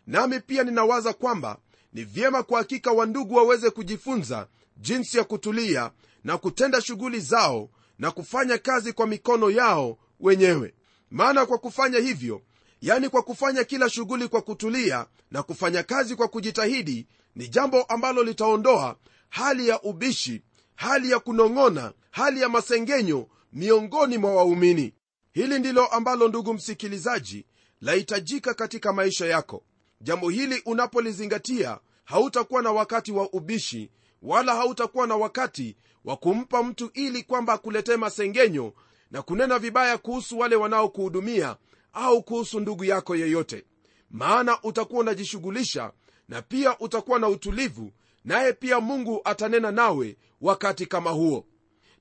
nami 0.08 0.40
pia 0.40 0.64
ninawaza 0.64 1.14
kwamba 1.14 1.58
ni 1.94 2.04
vyema 2.04 2.44
kwa 2.44 2.58
hakika 2.60 2.92
wandugu 2.92 3.36
waweze 3.36 3.70
kujifunza 3.70 4.48
jinsi 4.78 5.18
ya 5.18 5.24
kutulia 5.24 5.92
na 6.24 6.38
kutenda 6.38 6.82
shughuli 6.82 7.20
zao 7.20 7.70
na 8.00 8.12
kufanya 8.12 8.58
kazi 8.58 8.94
kwa 8.94 9.08
mikono 9.08 9.50
yao 9.52 9.98
wenyewe. 10.20 10.74
Maana 11.12 11.46
kwa 11.46 11.58
kufanya 11.58 12.00
hivyo 12.00 12.42
yani 12.82 13.10
kwa 13.10 13.22
kufanya 13.22 13.64
kila 13.64 13.90
shughuli 13.90 14.28
kwa 14.28 14.42
kutulia 14.42 15.06
na 15.32 15.44
kufanya 15.44 15.84
kazi 15.84 16.16
kwa 16.16 16.28
kujitahidi 16.28 17.08
ni 17.36 17.48
jambo 17.48 17.84
ambalo 17.84 18.24
litaondoa 18.24 18.96
hali 19.30 19.68
ya 19.68 19.82
ubishi 19.82 20.42
hali 20.76 21.12
ya 21.12 21.20
kunong'ona 21.20 21.94
hali 22.12 22.42
ya 22.42 22.50
masengenyo 22.50 23.28
miongoni 23.54 24.18
mwa 24.18 24.36
waumini. 24.36 24.94
Hili 25.34 25.60
ndilo 25.60 25.86
ambalo 25.88 26.28
ndugu 26.28 26.54
msikilizaji 26.54 27.46
lahitajika 27.82 28.54
katika 28.54 28.94
maisha 28.94 29.26
yako 29.26 29.64
jambo 30.06 30.30
hili 30.30 30.62
unapolizingatia 30.66 31.80
hautakuwa 32.04 32.62
na 32.62 32.72
wakati 32.72 33.12
wa 33.12 33.30
ubishi 33.34 33.90
wala 34.22 34.56
hautakuwa 34.56 35.08
na 35.08 35.16
wakati 35.16 35.76
wa 36.06 36.18
kumpa 36.18 36.64
mtu 36.64 36.90
ili 36.94 37.24
kwamba 37.24 37.54
akuletee 37.54 37.96
masengenyo 37.98 38.74
na 39.12 39.22
kunena 39.22 39.60
vibaya 39.60 39.98
kuhusu 39.98 40.40
wale 40.40 40.56
wanaokuhudumia 40.56 41.56
au 41.94 42.24
kuhusu 42.24 42.60
ndugu 42.60 42.84
yako 42.84 43.16
yeyote. 43.16 43.66
Maana 44.12 44.62
utakuwa 44.64 45.00
unajishughulisha 45.02 45.92
na 46.30 46.42
pia 46.42 46.80
utakuwa 46.80 47.20
na 47.20 47.28
utulivu 47.28 47.92
naye 48.26 48.54
pia 48.54 48.80
mungu 48.80 49.22
atanena 49.24 49.72
nawe 49.72 50.18
wakati 50.42 50.86
kama 50.86 51.10
huo. 51.12 51.46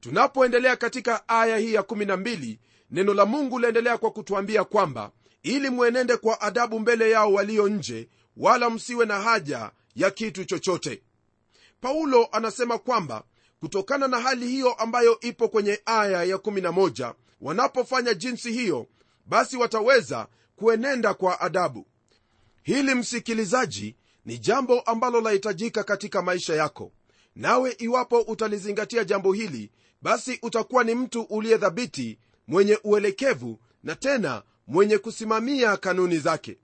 Tunapoendelea 0.01 0.77
katika 0.77 1.29
aya 1.29 1.57
hii 1.59 1.75
ya 1.75 1.83
12 1.83 2.59
neno 2.91 3.15
la 3.15 3.27
mungu 3.27 3.59
laendelea 3.59 3.99
kwa 3.99 4.11
kutuambia 4.11 4.65
kwamba 4.65 5.11
ili 5.45 5.71
mwenende 5.71 6.17
kwa 6.17 6.41
adabu 6.41 6.81
mbele 6.81 7.11
yao 7.11 7.33
walio 7.33 7.69
nje 7.69 8.09
wala 8.37 8.71
msiwe 8.71 9.07
na 9.07 9.21
haja 9.21 9.71
ya 9.95 10.11
kitu 10.11 10.45
chochote. 10.45 11.03
Paulo 11.81 12.29
anasema 12.33 12.79
kwamba 12.79 13.25
kutokana 13.61 14.09
na 14.09 14.21
hali 14.21 14.49
hiyo 14.49 14.73
ambayo 14.73 15.21
ipo 15.21 15.49
kwenye 15.49 15.81
aya 15.87 16.25
ya 16.25 16.37
11 16.37 17.15
wanapofanya 17.41 18.15
jinsi 18.15 18.53
hiyo 18.53 18.87
basi 19.27 19.57
wataweza 19.57 20.27
kuenenda 20.57 21.15
kwa 21.15 21.41
adabu. 21.41 21.87
Hili 22.63 22.95
msikilizaji 22.95 23.97
ni 24.25 24.39
jambo 24.39 24.81
ambalo 24.81 25.21
lahitajika 25.21 25.85
katika 25.85 26.23
maisha 26.23 26.55
yako. 26.55 26.93
Nawe 27.37 27.71
iwapo 27.79 28.21
utalizingatia 28.21 29.05
jambo 29.05 29.33
hili 29.33 29.71
basi 30.03 30.39
utakuwa 30.43 30.85
ni 30.85 30.95
mtu 30.95 31.23
uliye 31.23 31.57
dhabiti 31.57 32.19
mwenye 32.47 32.79
uelekevu 32.85 33.59
na 33.83 33.95
tena 33.95 34.43
mwenye 34.67 34.99
kusimamia 34.99 35.77
kanuni 35.77 36.19
zake. 36.19 36.59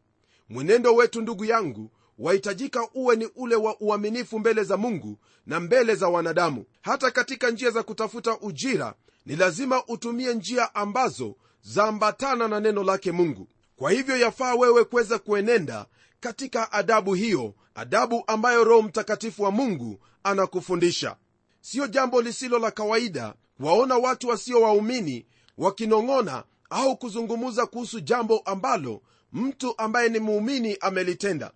Mwenendo 0.49 0.95
wetu 0.95 1.21
ndugu 1.21 1.45
yangu 1.45 1.91
wahitajika 2.19 2.89
uwe 2.95 3.17
ni 3.17 3.29
ule 3.37 3.57
wa 3.57 3.77
uaminifu 3.81 4.39
mbele 4.39 4.65
za 4.65 4.77
mungu 4.77 5.19
na 5.47 5.61
mbele 5.61 5.95
za 5.95 6.09
wanadamu. 6.09 6.65
Hata 6.83 7.11
katika 7.11 7.51
njia 7.51 7.71
za 7.71 7.83
kutafuta 7.83 8.39
ujira 8.41 8.95
ni 9.27 9.37
lazima 9.37 9.87
utumie 9.87 10.35
njia 10.35 10.75
ambazo 10.75 11.37
zaambatana 11.63 12.49
na 12.49 12.61
neno 12.61 12.83
lake 12.85 13.13
mungu. 13.13 13.49
Kwa 13.77 13.91
hivyo 13.91 14.17
yafaa 14.17 14.55
wewe 14.55 14.85
kuweza 14.85 15.19
kuenenda 15.19 15.87
katika 16.21 16.73
adabu 16.73 17.15
hiyo 17.15 17.55
adabu 17.75 18.25
ambayo 18.27 18.65
roho 18.65 18.83
mtakatifu 18.83 19.43
wa 19.43 19.51
mungu 19.51 20.01
anakufundisha. 20.23 21.17
Siyo 21.61 21.87
jambo 21.87 22.23
lisilo 22.23 22.59
la 22.59 22.71
kawaida 22.71 23.35
kuwaona 23.57 23.97
watu 23.97 24.29
wasio 24.29 24.61
waumini 24.61 25.27
wakinong'ona 25.59 26.45
au 26.71 26.97
kuzungumza 26.97 27.67
kuhusu 27.67 28.01
jambo 28.01 28.39
ambalo 28.39 29.03
mtu 29.33 29.75
ambaye 29.79 30.09
ni 30.09 30.19
muumini 30.19 30.77
amelitenda. 30.81 31.53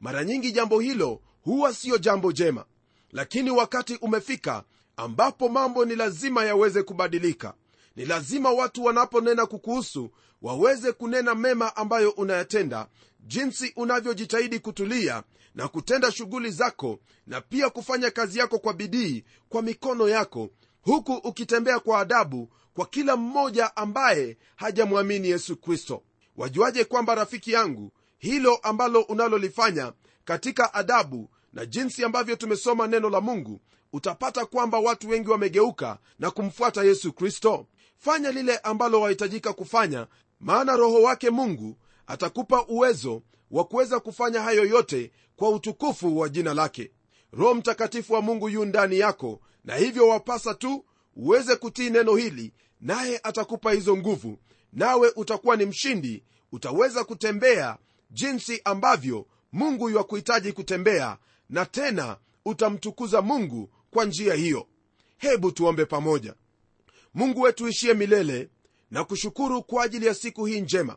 Mara 0.00 0.24
nyingi 0.24 0.52
jambo 0.52 0.80
hilo 0.80 1.20
huwa 1.44 1.74
siyo 1.74 1.98
jambo 1.98 2.32
jema 2.32 2.64
lakini 3.12 3.50
wakati 3.50 3.96
umefika 3.96 4.64
ambapo 4.96 5.48
mambo 5.48 5.84
ni 5.84 5.96
lazima 5.96 6.44
yaweze 6.44 6.82
kubadilika. 6.82 7.54
Ni 7.96 8.04
lazima 8.04 8.50
watu 8.50 8.84
wanaponena 8.84 9.46
kukuhusu 9.46 10.10
waweze 10.42 10.92
kunena 10.92 11.34
mema 11.34 11.76
ambayo 11.76 12.10
unayatenda 12.10 12.88
jinsi 13.20 13.72
unavyojitahidi 13.76 14.58
kutulia 14.58 15.22
na 15.54 15.68
kutenda 15.68 16.12
shughuli 16.12 16.50
zako 16.50 16.98
na 17.26 17.40
pia 17.40 17.70
kufanya 17.70 18.10
kazi 18.10 18.38
yako 18.38 18.58
kwa 18.58 18.72
bidii 18.74 19.24
kwa 19.48 19.62
mikono 19.62 20.08
yako 20.08 20.50
huku 20.82 21.12
ukitembea 21.14 21.80
kwa 21.80 22.00
adabu 22.00 22.48
kwa 22.78 22.86
kila 22.86 23.16
mmoja 23.16 23.76
ambaye 23.76 24.36
hajamwamini 24.56 25.28
yesu 25.28 25.56
kristo. 25.56 26.02
Wajuaje 26.36 26.84
kwamba 26.84 27.14
rafiki 27.14 27.52
yangu 27.52 27.92
hilo 28.18 28.56
ambalo 28.56 29.00
unalolifanya 29.00 29.92
katika 30.24 30.74
adabu 30.74 31.30
na 31.52 31.66
jinsi 31.66 32.04
ambavyo 32.04 32.36
tumesoma 32.36 32.86
neno 32.86 33.10
la 33.10 33.20
mungu 33.20 33.60
utapata 33.92 34.46
kwamba 34.46 34.78
watu 34.78 35.08
wengi 35.08 35.30
wamegeuka 35.30 35.98
na 36.18 36.30
kumfuata 36.30 36.84
yesu 36.84 37.12
kristo? 37.12 37.66
Fanya 37.96 38.30
lile 38.30 38.58
ambalo 38.58 39.00
wahitajika 39.00 39.52
kufanya 39.52 40.06
maana 40.40 40.76
roho 40.76 41.02
wake 41.02 41.30
mungu 41.30 41.76
atakupa 42.06 42.66
uwezo 42.66 43.22
wa 43.50 43.64
kuweza 43.64 44.00
kufanya 44.00 44.42
hayo 44.42 44.64
yote 44.64 45.12
kwa 45.36 45.50
utukufu 45.50 46.18
wa 46.18 46.28
jina 46.28 46.54
lake. 46.54 46.90
Roho 47.32 47.54
mtakatifu 47.54 48.12
wa 48.12 48.22
mungu 48.22 48.48
yu 48.48 48.64
ndani 48.64 48.98
yako 48.98 49.40
na 49.64 49.76
hivyo 49.76 50.08
wapasa 50.08 50.54
tu 50.54 50.84
uweze 51.18 51.56
kutii 51.56 51.90
neno 51.90 52.16
hili 52.16 52.52
naye 52.80 53.20
atakupa 53.22 53.72
hizo 53.72 53.96
nguvu 53.96 54.38
nawe 54.72 55.12
utakuwa 55.16 55.56
ni 55.56 55.66
mshindi. 55.66 56.24
Utaweza 56.52 57.04
kutembea 57.04 57.78
jinsi 58.10 58.60
ambavyo 58.64 59.26
mungu 59.52 59.90
yuwakuhitaji 59.90 60.52
kutembea 60.52 61.18
na 61.50 61.66
tena 61.66 62.16
utamtukuza 62.44 63.22
mungu 63.22 63.70
kwa 63.90 64.04
njia 64.04 64.34
hiyo. 64.34 64.66
Hebu 65.18 65.52
tuombe 65.52 65.84
pamoja. 65.84 66.34
Mungu 67.14 67.40
wetu 67.40 67.68
ishie 67.68 67.94
milele 67.94 68.48
na 68.90 69.04
kushukuru 69.04 69.62
kwa 69.62 69.84
ajili 69.84 70.06
ya 70.06 70.14
siku 70.14 70.46
hii 70.46 70.60
njema. 70.60 70.96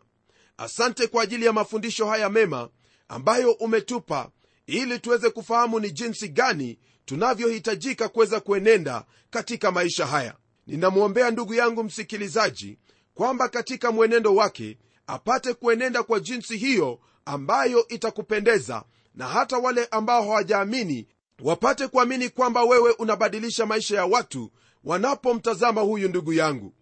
Asante 0.58 1.08
kwa 1.08 1.24
ajili 1.24 1.46
ya 1.46 1.54
mafundisho 1.54 2.06
haya 2.06 2.30
mema 2.30 2.70
ambayo 3.08 3.52
umetupa 3.52 4.32
ili 4.68 5.00
tuweze 5.00 5.30
kufahamu 5.30 5.80
ni 5.80 5.92
jinsi 5.92 6.30
gani 6.30 6.80
tunavyohitajika 7.06 8.10
kuweza 8.10 8.40
kuenenda 8.40 9.06
katika 9.30 9.72
maisha 9.72 10.06
haya 10.06 10.36
ninamwombea 10.68 11.32
ndugu 11.32 11.54
yangu 11.54 11.84
msikilizaji 11.84 12.78
kwamba 13.14 13.50
katika 13.50 13.92
mwenendo 13.92 14.36
wake 14.36 14.78
apate 15.08 15.54
kuenenda 15.54 16.04
kwa 16.04 16.20
jinsi 16.20 16.58
hiyo 16.58 17.00
ambayo 17.26 17.88
itakupendeza 17.88 18.84
na 19.16 19.28
hata 19.28 19.58
wale 19.58 19.86
ambao 19.92 20.22
hawajaamini 20.24 21.08
wapate 21.44 21.88
kuamini 21.88 22.30
kwamba 22.30 22.64
wewe 22.64 22.92
unabadilisha 22.92 23.66
maisha 23.66 23.96
ya 23.96 24.06
watu 24.06 24.52
wanapomtazama 24.84 25.82
huyu 25.82 26.10
ndugu 26.10 26.34
yangu. 26.34 26.74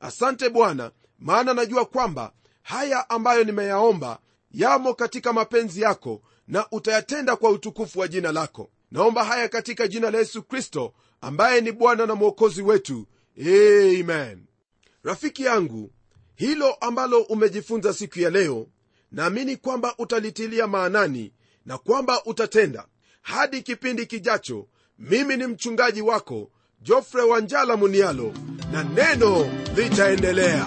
Asante 0.00 0.48
bwana 0.48 0.90
maana 1.18 1.54
najua 1.54 1.84
kwamba 1.84 2.32
haya 2.62 3.10
ambayo 3.10 3.44
nimeyaomba 3.44 4.18
yamo 4.50 4.94
katika 4.94 5.32
mapenzi 5.32 5.80
yako 5.80 6.22
na 6.48 6.66
utayatenda 6.70 7.36
kwa 7.36 7.50
utukufu 7.50 7.98
wa 8.00 8.08
jina 8.08 8.32
lako. 8.32 8.70
Naomba 8.90 9.24
haya 9.24 9.48
katika 9.48 9.88
jina 9.88 10.10
la 10.10 10.18
yesu 10.18 10.42
kristo 10.42 10.94
ambaye 11.20 11.60
ni 11.60 11.72
bwana 11.72 12.06
na 12.06 12.14
mwokozi 12.14 12.62
wetu 12.62 13.06
amen. 13.40 14.46
Rafiki 15.02 15.42
yangu 15.44 15.90
hilo 16.34 16.72
ambalo 16.74 17.20
umejifunza 17.20 17.92
siku 17.94 18.20
ya 18.20 18.30
leo 18.30 18.66
naamini 19.12 19.56
kwamba 19.56 19.94
utalitilia 19.98 20.66
maanani 20.66 21.32
na 21.66 21.78
kwamba 21.78 22.24
utatenda. 22.24 22.86
Hadi 23.22 23.62
kipindi 23.62 24.06
kijacho 24.06 24.68
mimi 24.98 25.36
ni 25.36 25.46
mchungaji 25.46 26.02
wako 26.02 26.50
jofre 26.82 27.22
wanjala 27.22 27.76
munialo 27.76 28.32
na 28.72 28.84
neno 28.84 29.46
litaendelea 29.76 30.66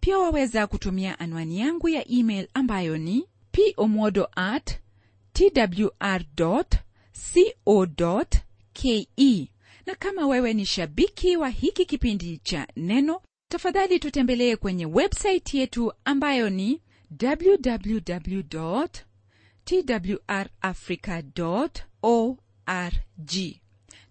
pia 0.00 0.18
waweza 0.18 0.66
kutumia 0.66 1.18
anwani 1.18 1.58
yangu 1.60 1.88
ya 1.88 2.08
email 2.10 2.48
ambayo 2.54 2.98
ni 2.98 3.26
pomodo 3.76 4.28
at 4.36 4.78
twr 5.32 6.24
co 6.34 8.24
ke 8.72 9.08
na 9.86 9.94
kama 9.94 10.26
wewe 10.26 10.54
ni 10.54 10.66
shabiki 10.66 11.36
wa 11.36 11.48
hiki 11.48 11.84
kipindi 11.86 12.38
cha 12.38 12.66
neno 12.76 13.20
tafadhali 13.48 13.98
tutembelee 14.00 14.56
kwenye 14.56 14.86
websaiti 14.86 15.58
yetu 15.58 15.92
ambayo 16.04 16.50
ni 16.50 16.82
www 17.22 18.40
twrafrica 19.64 21.22
org 22.02 23.36